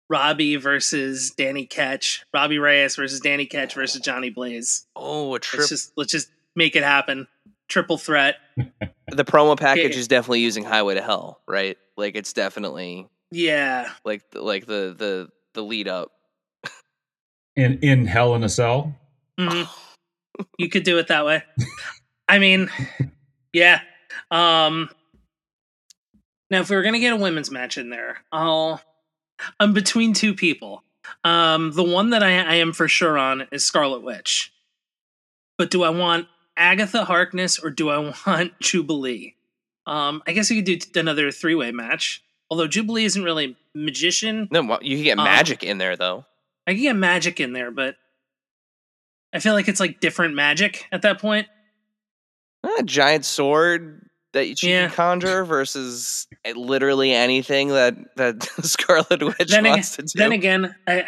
[0.09, 2.25] Robbie versus Danny Ketch.
[2.33, 4.87] Robbie Reyes versus Danny Ketch versus Johnny Blaze.
[4.95, 5.59] Oh, a trip.
[5.63, 7.27] Let's just let's just make it happen.
[7.67, 8.37] Triple threat.
[8.57, 9.99] the promo package Yeah.
[9.99, 11.77] is definitely using Highway to Hell, right?
[11.97, 13.91] Like it's definitely Yeah.
[14.05, 16.13] like like the the the lead up.
[17.57, 18.95] in in Hell in a Cell.
[19.39, 19.69] Mhm.
[20.59, 21.43] you could do it that way.
[22.29, 22.71] I mean,
[23.53, 23.81] yeah.
[24.31, 24.89] Um
[26.51, 28.81] now if we were gonna get a women's match in there, I'll
[29.61, 30.83] I'm between two people.
[31.25, 34.53] Um the one that I, I am for sure on is Scarlet Witch.
[35.59, 36.27] But do I want
[36.57, 39.35] Agatha Harkness or do I want Jubilee?
[39.87, 42.23] Um I guess we could do t- another three way match.
[42.51, 44.49] Although Jubilee isn't really magician.
[44.51, 46.25] No, you can get Um, magic in there though.
[46.67, 47.97] I can get magic in there, but
[49.35, 51.49] I feel like it's like different magic at that point.
[52.79, 54.87] A giant sword that you Yeah.
[54.87, 60.09] can conjure versus literally anything that that Scarlet Witch then, ag- wants to do.
[60.19, 61.05] then again, I,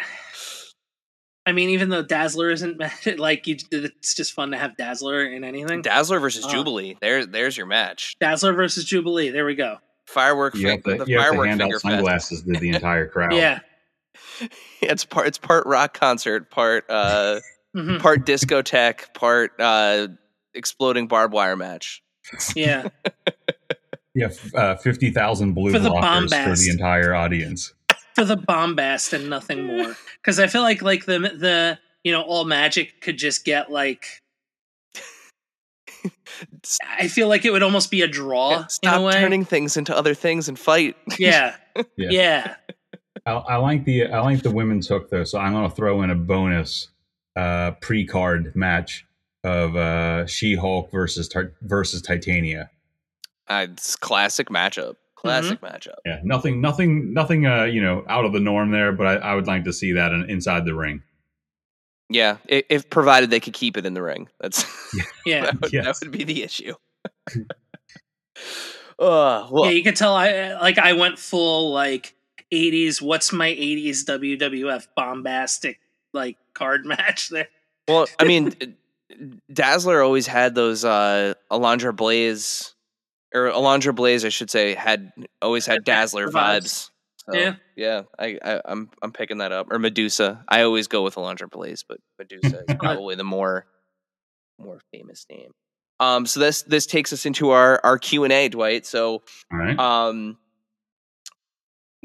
[1.45, 2.79] I mean, even though Dazzler isn't
[3.17, 5.81] like you, it's just fun to have Dazzler in anything.
[5.81, 6.97] Dazzler versus Uh, Jubilee.
[7.01, 8.15] There, there's your match.
[8.19, 9.29] Dazzler versus Jubilee.
[9.29, 9.77] There we go.
[10.05, 11.93] Firework, You have fin- to, the you have to firework hand out finger fest.
[11.95, 13.33] sunglasses to the entire crowd.
[13.33, 13.59] Yeah.
[14.81, 15.27] it's part.
[15.27, 17.39] It's part rock concert, part uh,
[17.77, 17.99] Mhm.
[18.01, 20.07] part discotheque, part uh,
[20.53, 22.01] exploding barbed wire match.
[22.55, 22.87] Yeah.
[24.15, 26.43] Yeah, f- uh, fifty thousand blue For the bombast.
[26.49, 27.71] for the entire audience.
[28.15, 29.95] For the bombast and nothing more.
[30.15, 34.07] Because I feel like like the the you know all magic could just get like.
[36.99, 39.11] I feel like it would almost be a draw in a Stop way.
[39.13, 40.95] turning things into other things and fight.
[41.19, 41.55] Yeah.
[41.95, 42.07] Yeah.
[42.09, 42.55] yeah.
[43.27, 46.01] I, I like the I like the women's hook though, so I'm going to throw
[46.01, 46.87] in a bonus
[47.37, 49.05] uh, pre-card match
[49.43, 52.69] of uh, She-Hulk versus Tar- versus Titania.
[53.47, 54.95] Uh, it's classic matchup.
[55.15, 55.95] Classic matchup.
[56.05, 57.45] Yeah, nothing, nothing, nothing.
[57.47, 59.93] Uh, you know, out of the norm there, but I, I would like to see
[59.93, 61.01] that in, inside the ring.
[62.09, 64.27] Yeah, i- if provided they could keep it in the ring.
[64.39, 64.63] That's
[65.25, 65.41] Yeah.
[65.45, 66.73] that, would, that would be the issue.
[68.99, 72.13] uh, well, yeah, you could tell I like I went full like
[72.51, 75.79] 80s what's my 80s WWF bombastic
[76.13, 77.47] like card match there.
[77.87, 78.53] well, I mean,
[79.51, 82.73] Dazzler always had those uh Alondra Blaze
[83.33, 86.31] or Alondra Blaze, I should say, had always had Dazzler Vibes.
[86.33, 86.89] vibes.
[87.29, 87.55] So, Yeah.
[87.75, 89.67] yeah, I, I, I'm I'm picking that up.
[89.69, 90.45] Or Medusa.
[90.47, 93.65] I always go with Alondra Blaze, but Medusa is probably the more
[94.59, 95.51] more famous name.
[95.99, 98.85] Um, so this this takes us into our our Q and A, Dwight.
[98.85, 99.77] So All right.
[99.77, 100.37] um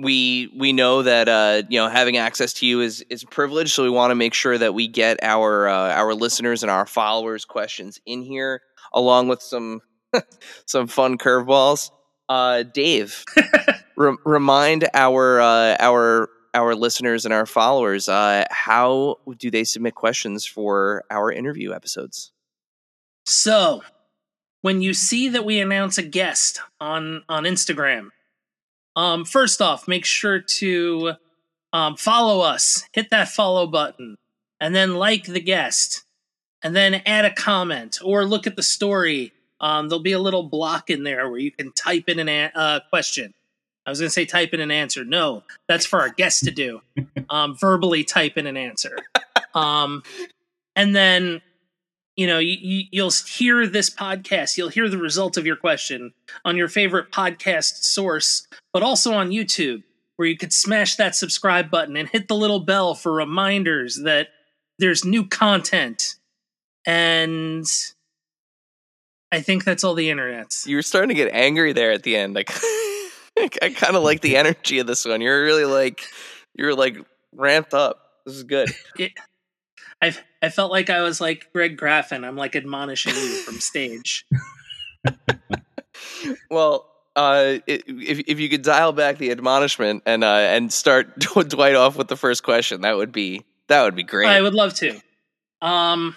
[0.03, 3.73] we we know that uh you know having access to you is is a privilege.
[3.73, 6.87] So we want to make sure that we get our uh, our listeners and our
[6.87, 9.81] followers questions in here along with some
[10.67, 11.91] some fun curveballs.
[12.29, 13.25] Uh dave
[13.97, 19.95] re- remind our uh our our listeners and our followers uh how do they submit
[19.95, 22.33] questions for our interview episodes?
[23.25, 23.83] So,
[24.63, 28.09] when you see that we announce a guest on on Instagram,
[28.97, 31.13] um, first off, make sure to
[31.73, 34.17] um, follow us, hit that follow button,
[34.61, 36.05] and then like the guest,
[36.63, 39.33] and then add a comment or look at the story.
[39.61, 42.53] Um, there'll be a little block in there where you can type in an a-
[42.55, 43.33] uh, question.
[43.87, 45.05] I was going to say type in an answer.
[45.05, 46.83] No, that's for our guest to do.
[47.31, 48.95] Um, verbally type in an answer.
[49.55, 50.03] Um,
[50.77, 51.41] and then
[52.17, 56.13] you know you, you'll hear this podcast you'll hear the result of your question
[56.45, 59.83] on your favorite podcast source but also on youtube
[60.17, 64.29] where you could smash that subscribe button and hit the little bell for reminders that
[64.79, 66.15] there's new content.
[66.87, 67.67] And
[69.31, 72.17] i think that's all the internet you were starting to get angry there at the
[72.17, 72.35] end.
[72.35, 72.51] Like
[73.39, 75.21] i kind of like the energy of this one.
[75.21, 76.03] You're really like
[76.55, 76.97] you're like
[77.33, 77.99] ramped up.
[78.27, 78.71] This is good.
[78.99, 79.13] It,
[80.03, 82.27] I, I felt like I was like Greg Graffin.
[82.27, 84.27] I'm like admonishing you from stage.
[86.51, 91.19] well uh i- if if you could dial back the admonishment and uh and start
[91.49, 94.55] dwight off with the first question that would be that would be great I would
[94.55, 95.01] love to.
[95.61, 96.17] Um,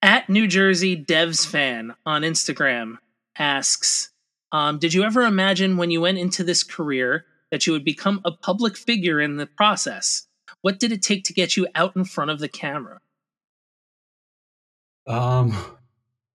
[0.00, 2.96] at New Jersey Devs fan on Instagram
[3.38, 4.10] asks,
[4.50, 8.20] um, "Did you ever imagine when you went into this career that you would become
[8.24, 10.26] a public figure in the process?
[10.62, 13.00] What did it take to get you out in front of the camera?"
[15.06, 15.54] Um,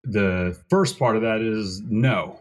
[0.03, 2.39] the first part of that is no.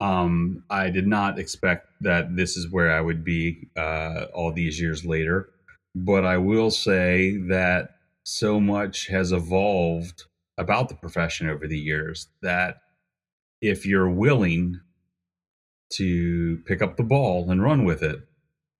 [0.00, 4.80] Um, I did not expect that this is where I would be uh, all these
[4.80, 5.50] years later,
[5.94, 10.24] but I will say that so much has evolved
[10.58, 12.80] about the profession over the years that
[13.60, 14.80] if you're willing
[15.90, 18.20] to pick up the ball and run with it,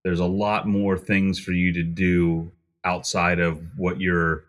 [0.04, 2.52] there's a lot more things for you to do
[2.84, 4.44] outside of what your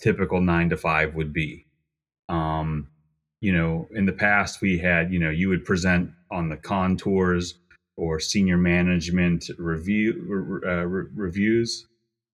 [0.00, 1.64] typical nine to five would be.
[2.28, 2.88] Um,
[3.40, 7.54] you know, in the past, we had, you know, you would present on the contours
[7.96, 11.86] or senior management review uh, re- reviews.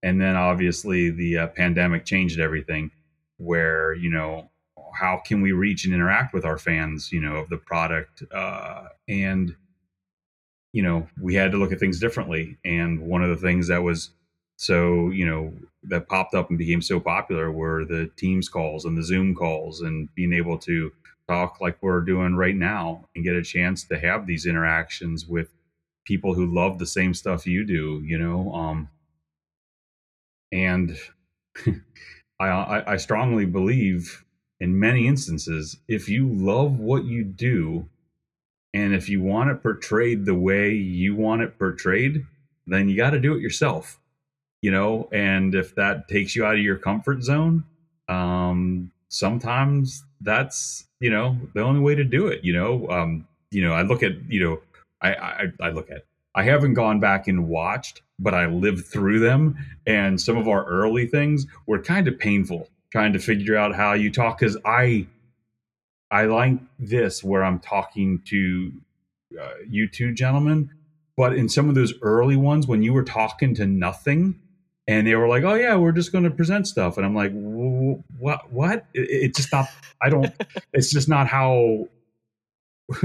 [0.03, 2.91] and then obviously the uh, pandemic changed everything.
[3.39, 4.51] Where you know
[4.95, 8.85] how can we reach and interact with our fans, you know, of the product, uh,
[9.09, 9.55] and
[10.73, 12.59] you know we had to look at things differently.
[12.65, 14.11] And one of the things that was
[14.57, 15.53] so you know
[15.85, 19.81] that popped up and became so popular were the Teams calls and the Zoom calls
[19.81, 20.93] and being able to
[21.29, 25.49] talk like we're doing right now and get a chance to have these interactions with
[26.07, 28.53] people who love the same stuff you do, you know.
[28.55, 28.89] Um,
[30.51, 30.97] and
[32.41, 34.25] I, I strongly believe
[34.61, 37.89] in many instances, if you love what you do
[38.75, 42.25] and if you want it portrayed the way you want it portrayed,
[42.67, 43.99] then you got to do it yourself,
[44.63, 45.09] you know.
[45.13, 47.65] And if that takes you out of your comfort zone,
[48.09, 52.45] um, sometimes that's you know the only way to do it.
[52.45, 54.61] You know, um, you know, I look at you know,
[55.01, 56.05] I I, I look at
[56.35, 59.57] I haven't gone back and watched, but I lived through them,
[59.87, 63.93] and some of our early things were kind of painful trying to figure out how
[63.93, 65.07] you talk because I
[66.11, 68.73] I like this where I'm talking to
[69.41, 70.71] uh, you two gentlemen,
[71.17, 74.41] but in some of those early ones when you were talking to nothing
[74.89, 77.31] and they were like, "Oh yeah, we're just going to present stuff," and I'm like,
[77.33, 78.51] "What?
[78.51, 78.87] What?
[78.95, 79.69] It, it just not.
[80.03, 80.33] I don't.
[80.73, 81.89] it's just not how.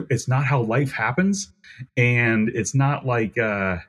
[0.09, 1.51] It's not how life happens,
[1.97, 3.79] and it's not like, uh,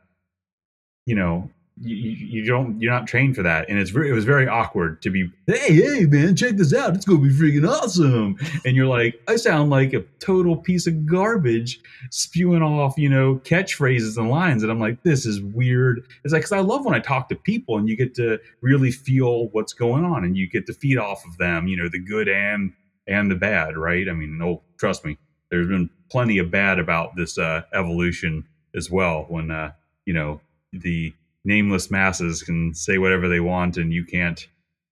[1.07, 1.51] you know,
[1.81, 3.69] you, you don't you're not trained for that.
[3.69, 6.95] And it's very, it was very awkward to be hey hey man check this out.
[6.95, 8.37] It's gonna be freaking awesome.
[8.65, 13.37] And you're like i sound like a total piece of garbage spewing off you know
[13.45, 14.63] catchphrases and lines.
[14.63, 16.07] And i'm like this is weird.
[16.23, 18.93] It's like because i love when i talk to people and you get to really
[18.93, 21.99] feel what's going on and you get to feed off of them you know the
[21.99, 22.73] good and
[23.09, 24.09] and the bad right?
[24.09, 25.19] I mean no trust me
[25.51, 28.47] there's been plenty of bad about this uh evolution
[28.77, 29.73] as well when uh
[30.07, 30.41] you know
[30.73, 31.13] the
[31.45, 34.47] nameless masses can say whatever they want and you can't,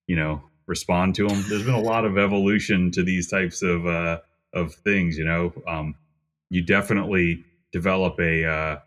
[0.07, 1.43] you know, respond to them.
[1.49, 4.19] There's been a lot of evolution to these types of uh,
[4.55, 5.17] of things.
[5.17, 5.95] You know, um,
[6.51, 8.79] you definitely develop a uh,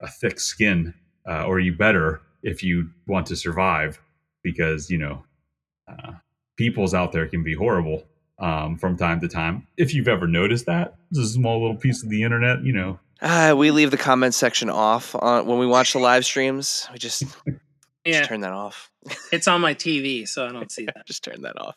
[0.00, 0.94] a thick skin,
[1.28, 4.00] uh, or you better if you want to survive,
[4.42, 5.24] because you know,
[5.88, 6.12] uh,
[6.56, 8.04] peoples out there can be horrible
[8.38, 9.66] um, from time to time.
[9.76, 12.62] If you've ever noticed that, it's a small little piece of the internet.
[12.64, 16.24] You know, uh, we leave the comment section off on, when we watch the live
[16.24, 16.88] streams.
[16.92, 17.24] We just,
[18.04, 18.90] Yeah, just turn that off.
[19.32, 21.06] it's on my TV, so I don't see that.
[21.06, 21.76] just turn that off.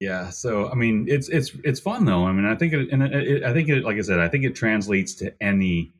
[0.00, 2.24] Yeah, so I mean, it's it's it's fun though.
[2.24, 4.26] I mean, I think it, and it, it, I think it, like I said, I
[4.26, 5.92] think it translates to any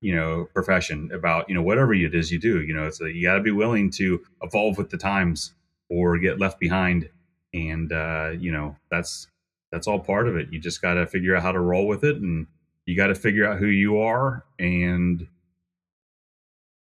[0.00, 2.62] you know profession about you know whatever it is you do.
[2.62, 5.52] You know, it's a, you got to be willing to evolve with the times
[5.88, 7.08] or get left behind,
[7.52, 9.26] and uh, you know that's
[9.72, 10.52] that's all part of it.
[10.52, 12.46] You just got to figure out how to roll with it, and
[12.90, 15.26] you got to figure out who you are, and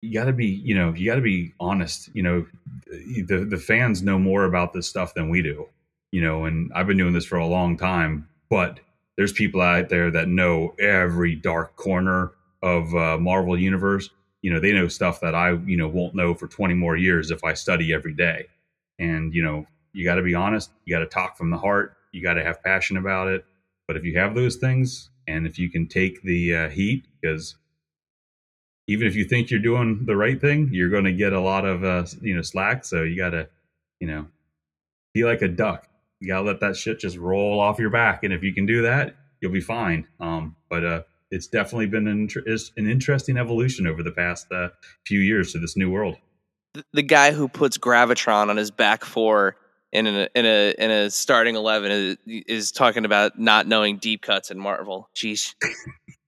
[0.01, 2.09] you got to be you know you got to be honest.
[2.13, 2.45] You know,
[2.87, 5.67] the the fans know more about this stuff than we do
[6.11, 8.79] you know, and I've been doing this for a long time, but
[9.17, 14.09] there's people out there that know every dark corner of uh, Marvel universe.
[14.41, 17.31] You know, they know stuff that I, you know, won't know for 20 more years
[17.31, 18.45] if I study every day.
[18.99, 20.71] And, you know, you got to be honest.
[20.85, 21.95] You got to talk from the heart.
[22.11, 23.45] You got to have passion about it.
[23.87, 27.55] But if you have those things and if you can take the uh, heat, because
[28.87, 31.65] even if you think you're doing the right thing, you're going to get a lot
[31.65, 32.83] of, uh, you know, slack.
[32.83, 33.47] So you got to,
[33.99, 34.27] you know,
[35.13, 35.87] be like a duck
[36.21, 38.83] you gotta let that shit just roll off your back, and if you can do
[38.83, 40.07] that, you'll be fine.
[40.19, 41.01] Um, but uh,
[41.31, 42.29] it's definitely been an,
[42.77, 44.69] an interesting evolution over the past uh,
[45.05, 46.15] few years to this new world.
[46.93, 49.57] The, guy who puts Gravitron on his back four
[49.91, 54.21] in a in a in a starting eleven is, is talking about not knowing deep
[54.21, 55.09] cuts in Marvel.
[55.15, 55.55] Jeez.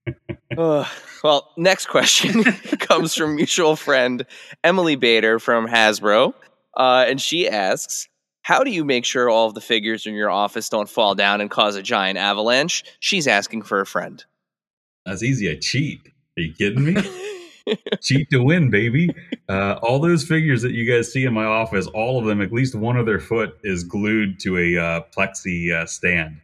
[0.58, 0.84] uh,
[1.22, 2.44] well, next question
[2.78, 4.26] comes from mutual friend
[4.62, 6.34] Emily Bader from Hasbro,
[6.76, 8.08] uh, and she asks,
[8.44, 11.40] how do you make sure all of the figures in your office don't fall down
[11.40, 12.84] and cause a giant avalanche?
[13.00, 14.22] She's asking for a friend.
[15.06, 15.50] That's easy.
[15.50, 16.00] I cheat.
[16.36, 16.94] Are you kidding me?
[18.02, 19.10] cheat to win, baby.
[19.48, 22.52] Uh, all those figures that you guys see in my office, all of them, at
[22.52, 26.40] least one of their foot is glued to a uh, plexi uh, stand.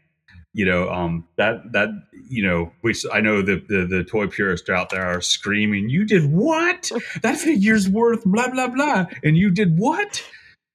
[0.53, 1.91] You know, um, that that
[2.29, 6.05] you know, which I know the, the the toy purists out there are screaming, "You
[6.05, 6.91] did what?
[7.23, 10.25] That figure's worth blah blah blah," and you did what?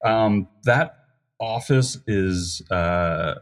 [0.03, 0.97] Um, that
[1.39, 3.35] office is uh,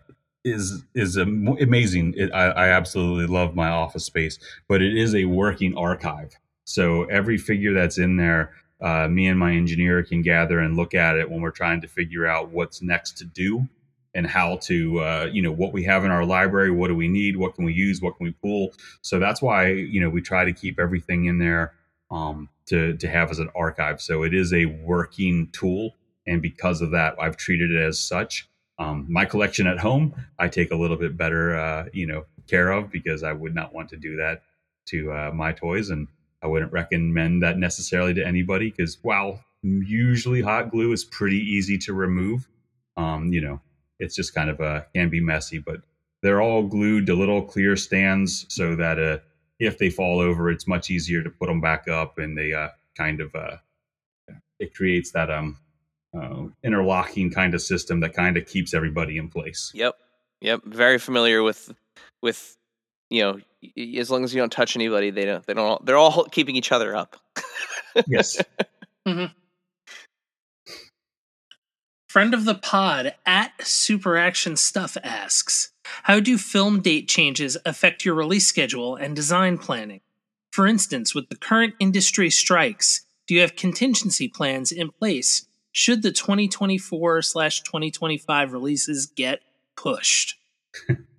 [0.43, 2.13] is is amazing.
[2.17, 6.38] It, I, I absolutely love my office space, but it is a working archive.
[6.65, 10.94] So every figure that's in there, uh, me and my engineer can gather and look
[10.94, 13.68] at it when we're trying to figure out what's next to do
[14.15, 17.07] and how to uh, you know what we have in our library what do we
[17.07, 18.72] need what can we use what can we pull
[19.02, 21.73] so that's why you know we try to keep everything in there
[22.14, 23.99] um, to to have as an archive.
[24.02, 25.95] So it is a working tool,
[26.27, 28.48] and because of that, I've treated it as such.
[28.80, 32.72] Um, my collection at home, I take a little bit better, uh, you know, care
[32.72, 34.44] of because I would not want to do that
[34.88, 36.07] to uh, my toys, and
[36.43, 41.77] I wouldn't recommend that necessarily to anybody because while usually hot glue is pretty easy
[41.79, 42.49] to remove,
[42.97, 43.61] um, you know,
[43.99, 45.81] it's just kind of a can be messy, but
[46.21, 49.19] they're all glued to little clear stands so that uh,
[49.59, 52.69] if they fall over, it's much easier to put them back up, and they uh,
[52.97, 53.57] kind of uh,
[54.59, 55.57] it creates that um
[56.15, 59.71] uh, interlocking kind of system that kind of keeps everybody in place.
[59.73, 59.95] Yep,
[60.41, 60.61] yep.
[60.65, 61.71] Very familiar with
[62.21, 62.57] with
[63.14, 63.40] you know
[63.99, 66.72] as long as you don't touch anybody, they don't they don't they're all keeping each
[66.72, 67.15] other up.
[68.07, 68.41] yes.
[69.07, 69.26] mm-hmm.
[72.07, 75.72] Friend of the pod at Super Action Stuff asks,
[76.03, 80.02] "How do film date changes affect your release schedule and design planning?
[80.52, 86.03] For instance, with the current industry strikes, do you have contingency plans in place should
[86.03, 89.41] the 2024 slash 2025 releases get
[89.76, 90.38] pushed?"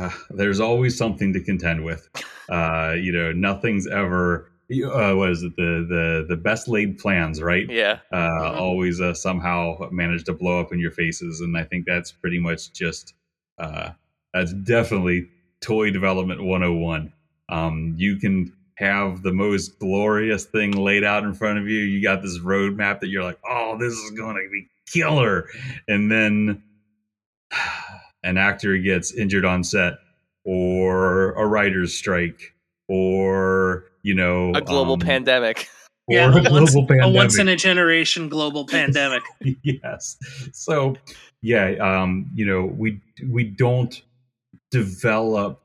[0.00, 2.08] uh, there's always something to contend with.
[2.48, 7.42] Uh, you know, nothing's ever uh, what is it the the the best laid plans
[7.42, 7.68] right?
[7.68, 7.98] Yeah.
[8.12, 8.58] Uh, mm-hmm.
[8.58, 12.38] always uh, somehow manage to blow up in your faces and i think that's pretty
[12.38, 13.14] much just
[13.58, 13.90] uh,
[14.32, 15.28] that's definitely
[15.60, 17.12] toy development 101
[17.48, 21.80] um, you can have the most glorious thing laid out in front of you.
[21.80, 25.48] You got this roadmap that you're like oh this is going to be killer.
[25.88, 26.62] And then
[28.22, 29.94] an actor gets injured on set
[30.44, 32.54] or a writer's strike
[32.88, 35.68] or you know a global um, pandemic
[36.10, 37.04] yeah, a, once, pandemic.
[37.04, 39.22] a once in a generation global pandemic.
[39.62, 40.16] yes.
[40.52, 40.96] So,
[41.40, 44.02] yeah, um, you know, we we don't
[44.70, 45.62] develop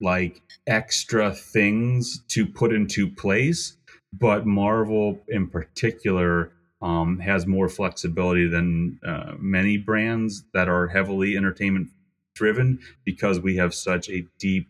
[0.00, 3.76] like extra things to put into place,
[4.12, 11.36] but Marvel in particular um, has more flexibility than uh, many brands that are heavily
[11.36, 11.88] entertainment
[12.34, 14.66] driven because we have such a deep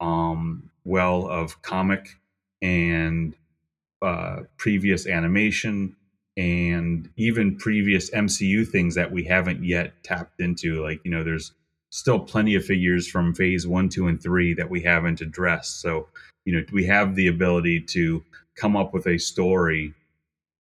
[0.00, 2.16] um, well of comic
[2.60, 3.36] and
[4.02, 5.94] uh, previous animation
[6.36, 10.82] and even previous MCU things that we haven't yet tapped into.
[10.82, 11.52] Like, you know, there's
[11.90, 15.80] still plenty of figures from phase one, two, and three that we haven't addressed.
[15.80, 16.08] So,
[16.44, 18.24] you know, we have the ability to
[18.56, 19.94] come up with a story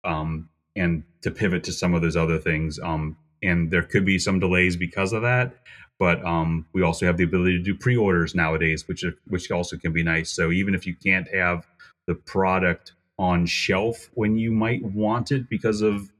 [0.04, 0.48] um,
[0.78, 2.78] and to pivot to some of those other things.
[2.78, 5.54] Um, and there could be some delays because of that
[5.98, 9.92] but um, we also have the ability to do pre-orders nowadays, which which also can
[9.92, 10.30] be nice.
[10.30, 11.66] So even if you can't have
[12.06, 16.12] the product on shelf when you might want it because of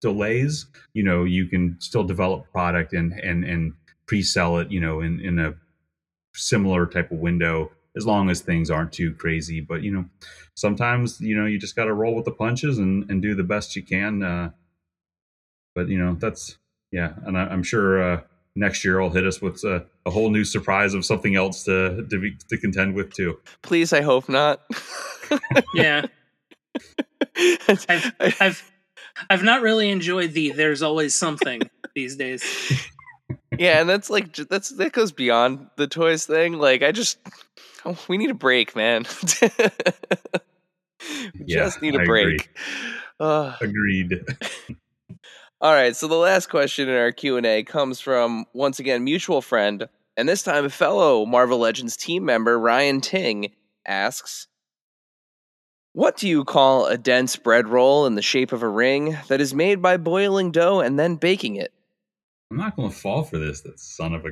[0.00, 3.74] delays, you know, you can still develop product and and and
[4.06, 5.54] pre-sell it, you know, in in a
[6.34, 9.60] similar type of window as long as things aren't too crazy.
[9.60, 10.04] But you know,
[10.54, 13.44] sometimes you know you just got to roll with the punches and and do the
[13.44, 14.22] best you can.
[14.22, 14.50] Uh,
[15.74, 16.58] but you know, that's
[16.92, 18.02] yeah, and I, am sure.
[18.02, 18.20] Uh,
[18.58, 22.06] next year I'll hit us with a, a, whole new surprise of something else to
[22.08, 23.38] to, be, to contend with too.
[23.62, 24.62] Please, I hope not.
[25.74, 26.06] yeah,
[27.68, 28.72] I've, I've
[29.30, 31.62] I've not really enjoyed the "there's always something"
[31.94, 32.42] these days.
[33.58, 36.54] Yeah, and that's like that's that goes beyond the toys thing.
[36.54, 37.18] Like, I just
[37.84, 39.04] oh, we need a break, man.
[39.42, 39.48] we
[41.46, 42.50] yeah, just need a I break.
[43.18, 44.24] Uh, Agreed.
[45.60, 49.88] All right, so the last question in our Q&A comes from once again mutual friend
[50.16, 53.52] and this time a fellow Marvel Legends team member Ryan Ting
[53.86, 54.48] asks
[55.92, 59.40] What do you call a dense bread roll in the shape of a ring that
[59.40, 61.72] is made by boiling dough and then baking it?
[62.50, 64.30] I'm not going to fall for this that son of a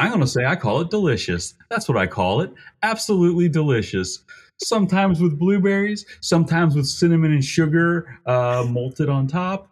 [0.00, 1.54] I'm going to say I call it delicious.
[1.70, 2.52] That's what I call it.
[2.82, 4.24] Absolutely delicious
[4.58, 9.70] sometimes with blueberries, sometimes with cinnamon and sugar uh, malted on top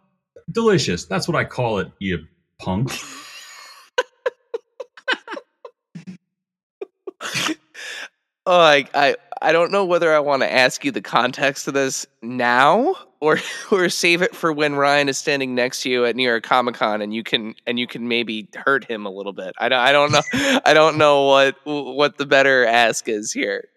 [0.51, 1.05] delicious.
[1.05, 2.25] That's what I call it, you
[2.59, 2.91] punk.
[8.45, 11.73] oh, I, I I don't know whether I want to ask you the context of
[11.73, 13.39] this now or
[13.71, 16.75] or save it for when Ryan is standing next to you at New York Comic
[16.75, 19.53] Con and you can and you can maybe hurt him a little bit.
[19.57, 20.21] I don't I don't know
[20.65, 23.67] I don't know what what the better ask is here.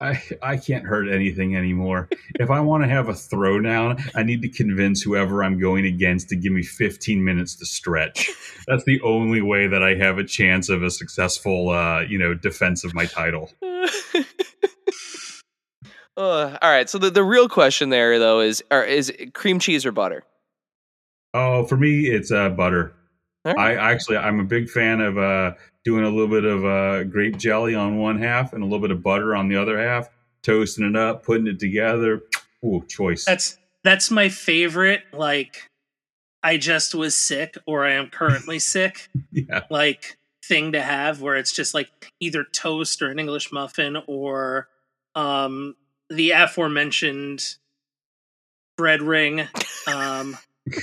[0.00, 2.08] I, I can't hurt anything anymore.
[2.38, 6.28] if I want to have a throwdown, I need to convince whoever I'm going against
[6.28, 8.30] to give me 15 minutes to stretch.
[8.68, 12.32] That's the only way that I have a chance of a successful, uh, you know,
[12.32, 13.50] defense of my title.
[16.18, 16.90] uh, all right.
[16.90, 20.24] So the, the real question there, though, is are, is cream cheese or butter?
[21.32, 22.94] Oh, for me, it's uh, butter.
[23.44, 23.56] Right.
[23.56, 25.52] I actually, I'm a big fan of uh,
[25.84, 28.90] doing a little bit of uh, grape jelly on one half and a little bit
[28.90, 30.08] of butter on the other half,
[30.42, 32.22] toasting it up, putting it together.
[32.64, 33.24] ooh, choice.
[33.24, 35.02] That's that's my favorite.
[35.12, 35.68] Like,
[36.42, 39.08] I just was sick, or I am currently sick.
[39.30, 39.62] yeah.
[39.70, 44.68] Like thing to have, where it's just like either toast or an English muffin, or
[45.14, 45.76] um
[46.10, 47.56] the aforementioned
[48.76, 49.46] bread ring.
[49.86, 50.36] Um,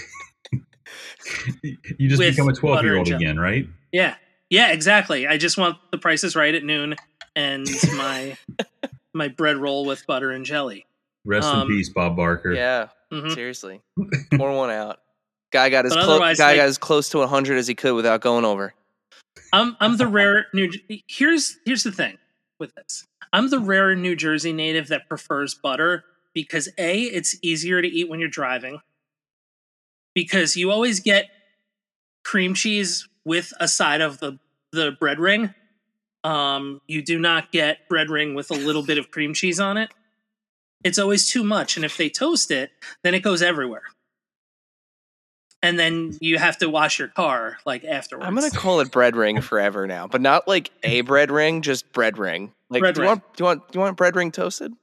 [1.98, 3.68] You just become a 12 year old again, right?
[3.92, 4.16] yeah,
[4.50, 5.28] yeah, exactly.
[5.28, 6.96] I just want the prices right at noon
[7.36, 7.66] and
[7.96, 8.38] my
[9.14, 10.86] my bread roll with butter and jelly.
[11.26, 12.54] Rest Um, in peace, Bob Barker.
[12.54, 13.34] Yeah, Mhm.
[13.34, 13.82] seriously.
[14.36, 15.00] Pour one out.
[15.52, 16.38] Guy got as But close.
[16.38, 18.74] Guy like- got as close to 100 as he could without going over.
[19.52, 20.72] I'm I'm the rare New.
[21.08, 22.18] Here's here's the thing
[22.60, 23.06] with this.
[23.36, 28.08] I'm the rare New Jersey native that prefers butter because a it's easier to eat
[28.08, 28.80] when you're driving.
[30.14, 31.26] Because you always get
[32.24, 34.40] cream cheese with a side of the
[34.72, 35.54] the bread ring.
[36.24, 39.76] Um, you do not get bread ring with a little bit of cream cheese on
[39.76, 39.90] it.
[40.86, 42.72] It's always too much, and if they toast it,
[43.04, 43.84] then it goes everywhere.
[45.66, 48.28] And then you have to wash your car like afterwards.
[48.28, 51.92] I'm gonna call it bread ring forever now, but not like a bread ring, just
[51.92, 52.54] bread ring.
[52.70, 53.10] Like, Bread do you ring.
[53.10, 54.74] want do you want do you want bread ring toasted?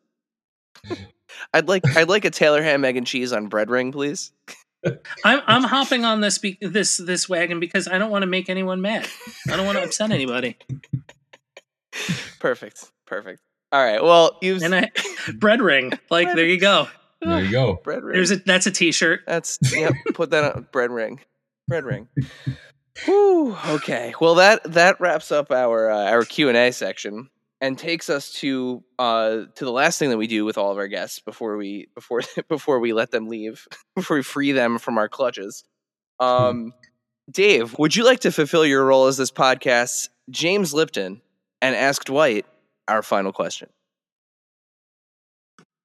[1.55, 4.33] I'd like I'd like a Taylor ham egg and cheese on bread ring, please.
[5.25, 8.51] I'm I'm hopping on this be- this this wagon because I don't want to make
[8.51, 9.07] anyone mad.
[9.49, 10.57] I don't want to upset anybody.
[12.41, 13.41] Perfect, perfect.
[13.71, 14.91] All right, well you've And I
[15.35, 16.89] bread ring like there you go.
[17.23, 17.75] There you go.
[17.85, 18.15] bread ring.
[18.15, 19.21] There's a that's a t-shirt.
[19.27, 19.95] That's yep.
[20.15, 21.21] Put that on bread ring.
[21.69, 22.09] Bread ring.
[23.05, 24.13] Whew, okay.
[24.21, 27.31] Well, that that wraps up our uh, our Q and A section
[27.61, 30.79] and takes us to uh to the last thing that we do with all of
[30.79, 33.67] our guests before we before before we let them leave
[33.97, 35.65] before we free them from our clutches.
[36.21, 36.73] Um,
[37.31, 41.23] Dave, would you like to fulfill your role as this podcast's James Lipton
[41.63, 42.47] and ask Dwight
[42.89, 43.71] our final question?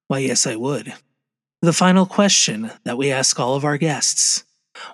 [0.08, 0.92] Why yes I would.
[1.62, 4.44] The final question that we ask all of our guests.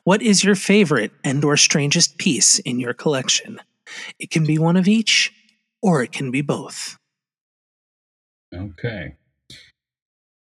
[0.04, 3.60] What is your favorite and or strangest piece in your collection?
[4.18, 5.32] It can be one of each
[5.82, 6.96] or it can be both.
[8.54, 9.16] Okay.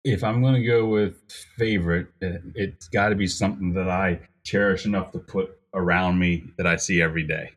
[0.04, 1.16] If I'm going to go with
[1.58, 6.44] favorite, it- it's got to be something that I cherish enough to put around me
[6.58, 7.52] that I see every day.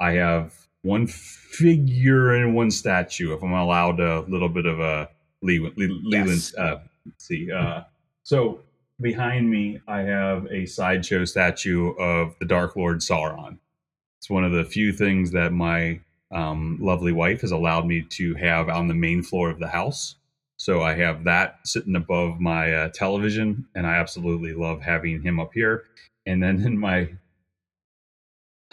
[0.00, 5.08] I have one figure and one statue, if I'm allowed a little bit of a
[5.42, 5.74] Leland.
[5.76, 6.54] Leland Yes.
[6.56, 7.50] uh, let's see.
[7.50, 7.82] Uh,
[8.22, 8.60] so
[9.00, 13.58] behind me, I have a sideshow statue of the Dark Lord Sauron.
[14.18, 16.00] It's one of the few things that my
[16.30, 20.16] um, lovely wife has allowed me to have on the main floor of the house.
[20.56, 25.40] So I have that sitting above my uh, television, and I absolutely love having him
[25.40, 25.84] up here.
[26.24, 27.08] And then in my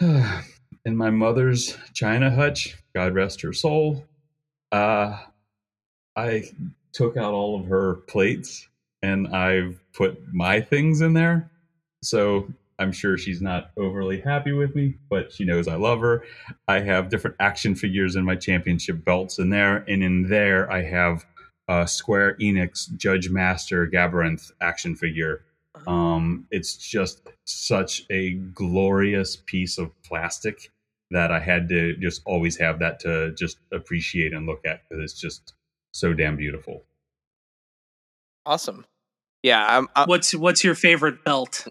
[0.00, 4.04] in my mother's china hutch, God rest her soul,
[4.72, 5.18] uh,
[6.14, 6.44] I
[6.92, 8.68] took out all of her plates
[9.02, 11.50] and I've put my things in there.
[12.02, 12.48] So
[12.78, 16.24] I'm sure she's not overly happy with me, but she knows I love her.
[16.66, 20.82] I have different action figures in my championship belts in there, and in there I
[20.82, 21.26] have
[21.68, 25.44] a Square Enix Judge Master Gabranth action figure.
[25.86, 30.72] Um, it's just such a glorious piece of plastic
[31.10, 35.04] that I had to just always have that to just appreciate and look at because
[35.04, 35.54] it's just
[35.92, 36.84] so damn beautiful.
[38.46, 38.84] Awesome.
[39.42, 39.88] Yeah, I'm.
[39.96, 41.66] I, What's what's your favorite belt?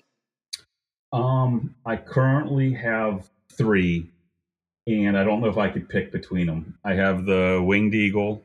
[1.12, 4.10] Um, I currently have three,
[4.88, 6.78] and I don't know if I could pick between them.
[6.84, 8.44] I have the Winged Eagle,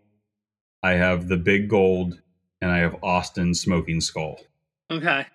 [0.82, 2.20] I have the Big Gold,
[2.60, 4.40] and I have Austin Smoking Skull.
[4.90, 5.26] Okay.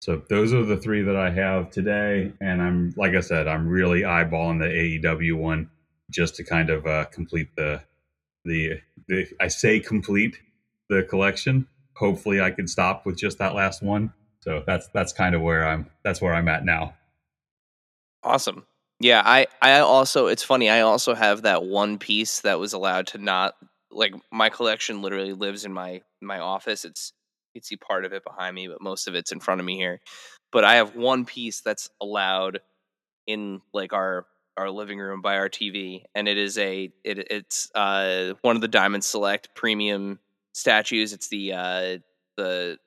[0.00, 3.68] So those are the three that I have today, and I'm like I said, I'm
[3.68, 4.66] really eyeballing the
[5.08, 5.70] AEW one
[6.10, 7.82] just to kind of uh, complete the,
[8.44, 10.38] the the I say complete
[10.88, 11.66] the collection.
[11.96, 14.12] Hopefully, I can stop with just that last one.
[14.40, 16.94] So that's that's kind of where I'm that's where I'm at now.
[18.22, 18.66] Awesome.
[19.00, 23.08] Yeah, I I also it's funny, I also have that one piece that was allowed
[23.08, 23.54] to not
[23.90, 26.84] like my collection literally lives in my my office.
[26.84, 27.12] It's
[27.54, 29.64] you can see part of it behind me, but most of it's in front of
[29.64, 30.00] me here.
[30.52, 32.60] But I have one piece that's allowed
[33.26, 34.26] in like our
[34.56, 38.62] our living room by our TV, and it is a it it's uh one of
[38.62, 40.18] the Diamond Select premium
[40.54, 41.12] statues.
[41.12, 41.98] It's the uh
[42.36, 42.78] the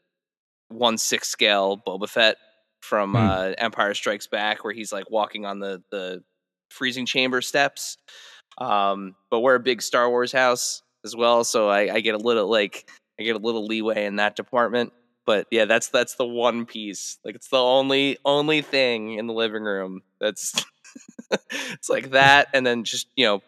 [0.69, 2.37] one six scale Boba Fett
[2.81, 3.17] from Hmm.
[3.17, 6.23] uh, Empire Strikes Back, where he's like walking on the the
[6.71, 7.97] freezing chamber steps.
[8.57, 12.17] Um, but we're a big Star Wars house as well, so I, I get a
[12.19, 12.89] little like
[13.19, 14.93] I get a little leeway in that department.
[15.25, 17.17] But yeah, that's that's the one piece.
[17.23, 20.65] Like it's the only only thing in the living room that's
[21.31, 23.41] it's like that, and then just you know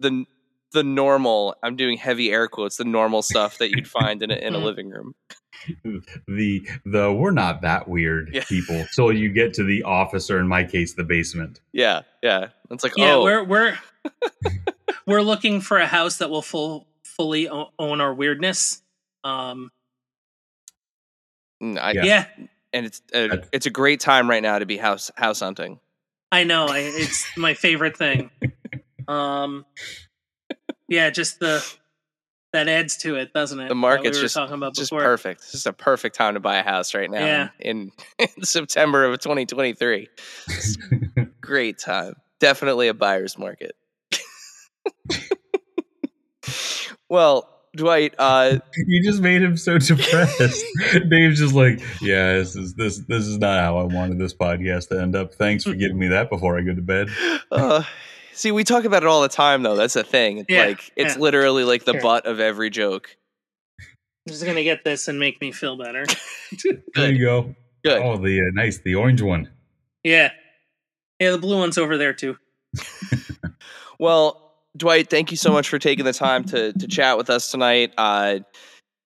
[0.00, 0.24] the
[0.72, 1.54] the normal.
[1.62, 2.76] I'm doing heavy air quotes.
[2.76, 5.14] The normal stuff that you'd find in a, in a living room.
[6.26, 8.44] the the we're not that weird Yeah.
[8.44, 11.60] people So you get to the office or in my case the basement.
[11.72, 12.48] Yeah, yeah.
[12.70, 13.78] It's like Yeah, oh, we're we're
[15.06, 18.80] we're looking for a house that will full fully own our weirdness.
[19.24, 19.70] Um,
[21.60, 22.04] I, Yeah.
[22.04, 22.26] yeah,
[22.72, 25.80] and it's a, it's a great time right now to be house house hunting.
[26.30, 26.66] I know.
[26.66, 28.30] I, it's my favorite thing.
[29.08, 29.64] Um,
[30.86, 31.64] yeah, just the
[32.52, 33.62] that adds to it, doesn't it?
[33.62, 35.02] The that market's we just talking about just before.
[35.02, 35.40] perfect.
[35.40, 37.48] It's just a perfect time to buy a house right now Yeah.
[37.58, 40.08] in, in September of 2023.
[41.40, 42.16] Great time.
[42.38, 43.74] Definitely a buyer's market.
[47.08, 50.64] well, Dwight, uh, You just made him so depressed.
[51.08, 54.88] Dave's just like, yeah, this is this this is not how I wanted this podcast
[54.88, 55.34] to end up.
[55.34, 57.08] Thanks for giving me that before I go to bed.
[57.52, 57.82] uh,
[58.32, 59.76] see, we talk about it all the time, though.
[59.76, 60.38] That's the thing.
[60.38, 61.20] It's Yeah, like it's yeah.
[61.22, 62.00] literally like the Sure.
[62.02, 63.16] butt of every joke.
[63.80, 66.04] I'm just gonna get this and make me feel better.
[66.94, 67.54] There you go.
[67.84, 68.02] Good.
[68.02, 69.48] Oh, the uh, nice, the orange one.
[70.02, 70.32] yeah,
[71.20, 71.30] yeah.
[71.30, 72.36] The blue one's over there too.
[73.98, 74.47] Well,
[74.78, 77.92] Dwight, thank you so much for taking the time to to chat with us tonight.
[77.98, 78.40] Uh,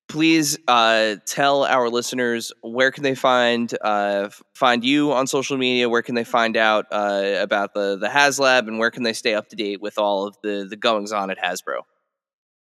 [0.09, 5.89] please uh, tell our listeners where can they find uh, find you on social media.
[5.89, 9.35] Where can they find out uh, about the the HasLab, and where can they stay
[9.35, 11.81] up to date with all of the the goings on at Hasbro?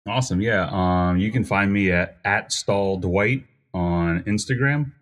[0.07, 0.41] Awesome.
[0.41, 0.69] Yeah.
[0.71, 4.93] Um, you can find me at at stall Dwight on Instagram.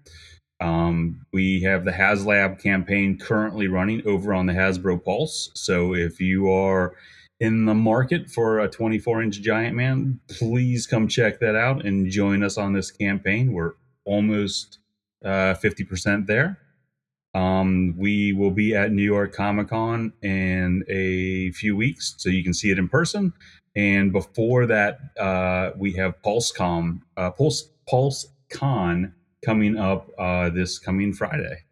[0.60, 5.51] Um, we have the HasLab campaign currently running over on the Hasbro Pulse.
[5.55, 6.94] So if you are
[7.41, 12.11] in the market for a 24 inch Giant Man, please come check that out and
[12.11, 13.53] join us on this campaign.
[13.53, 13.73] We're
[14.05, 14.79] almost
[15.25, 16.59] uh, 50% there.
[17.35, 22.43] Um, we will be at New York Comic Con in a few weeks, so you
[22.43, 23.33] can see it in person.
[23.77, 29.15] And before that, uh, we have uh, Pulse Pulse Con
[29.45, 31.65] coming up uh, this coming Friday.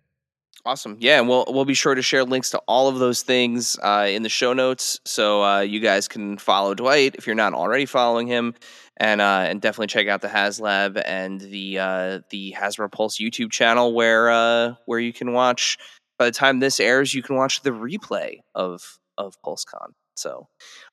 [0.68, 0.98] Awesome.
[1.00, 4.06] Yeah, and we'll we'll be sure to share links to all of those things uh,
[4.06, 7.86] in the show notes, so uh, you guys can follow Dwight if you're not already
[7.86, 8.54] following him,
[8.98, 13.50] and uh, and definitely check out the HasLab and the uh, the Hasbro Pulse YouTube
[13.50, 15.78] channel where uh, where you can watch.
[16.18, 19.92] By the time this airs, you can watch the replay of of PulseCon.
[20.16, 20.48] So,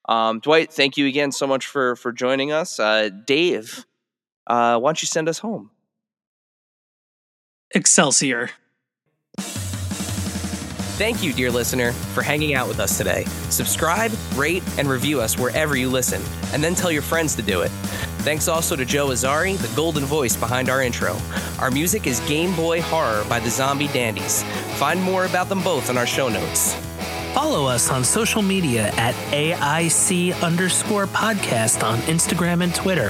[0.08, 2.80] um, Dwight, thank you again so much for for joining us.
[2.80, 3.86] Uh, Dave,
[4.46, 5.72] why don't you send us home?
[7.72, 8.52] Excelsior.
[10.98, 13.26] Thank you, dear listener, for hanging out with us today.
[13.50, 16.22] Subscribe, rate, and review us wherever you listen,
[16.54, 17.70] and then tell your friends to do it.
[18.24, 21.18] Thanks also to Joe Azzari, the golden voice behind our intro.
[21.60, 24.44] Our music is Game Boy Horror by the Zombie Dandies.
[24.78, 26.76] Find more about them both in our show notes.
[27.34, 33.10] Follow us on social media at AIC underscore podcast on Instagram and Twitter.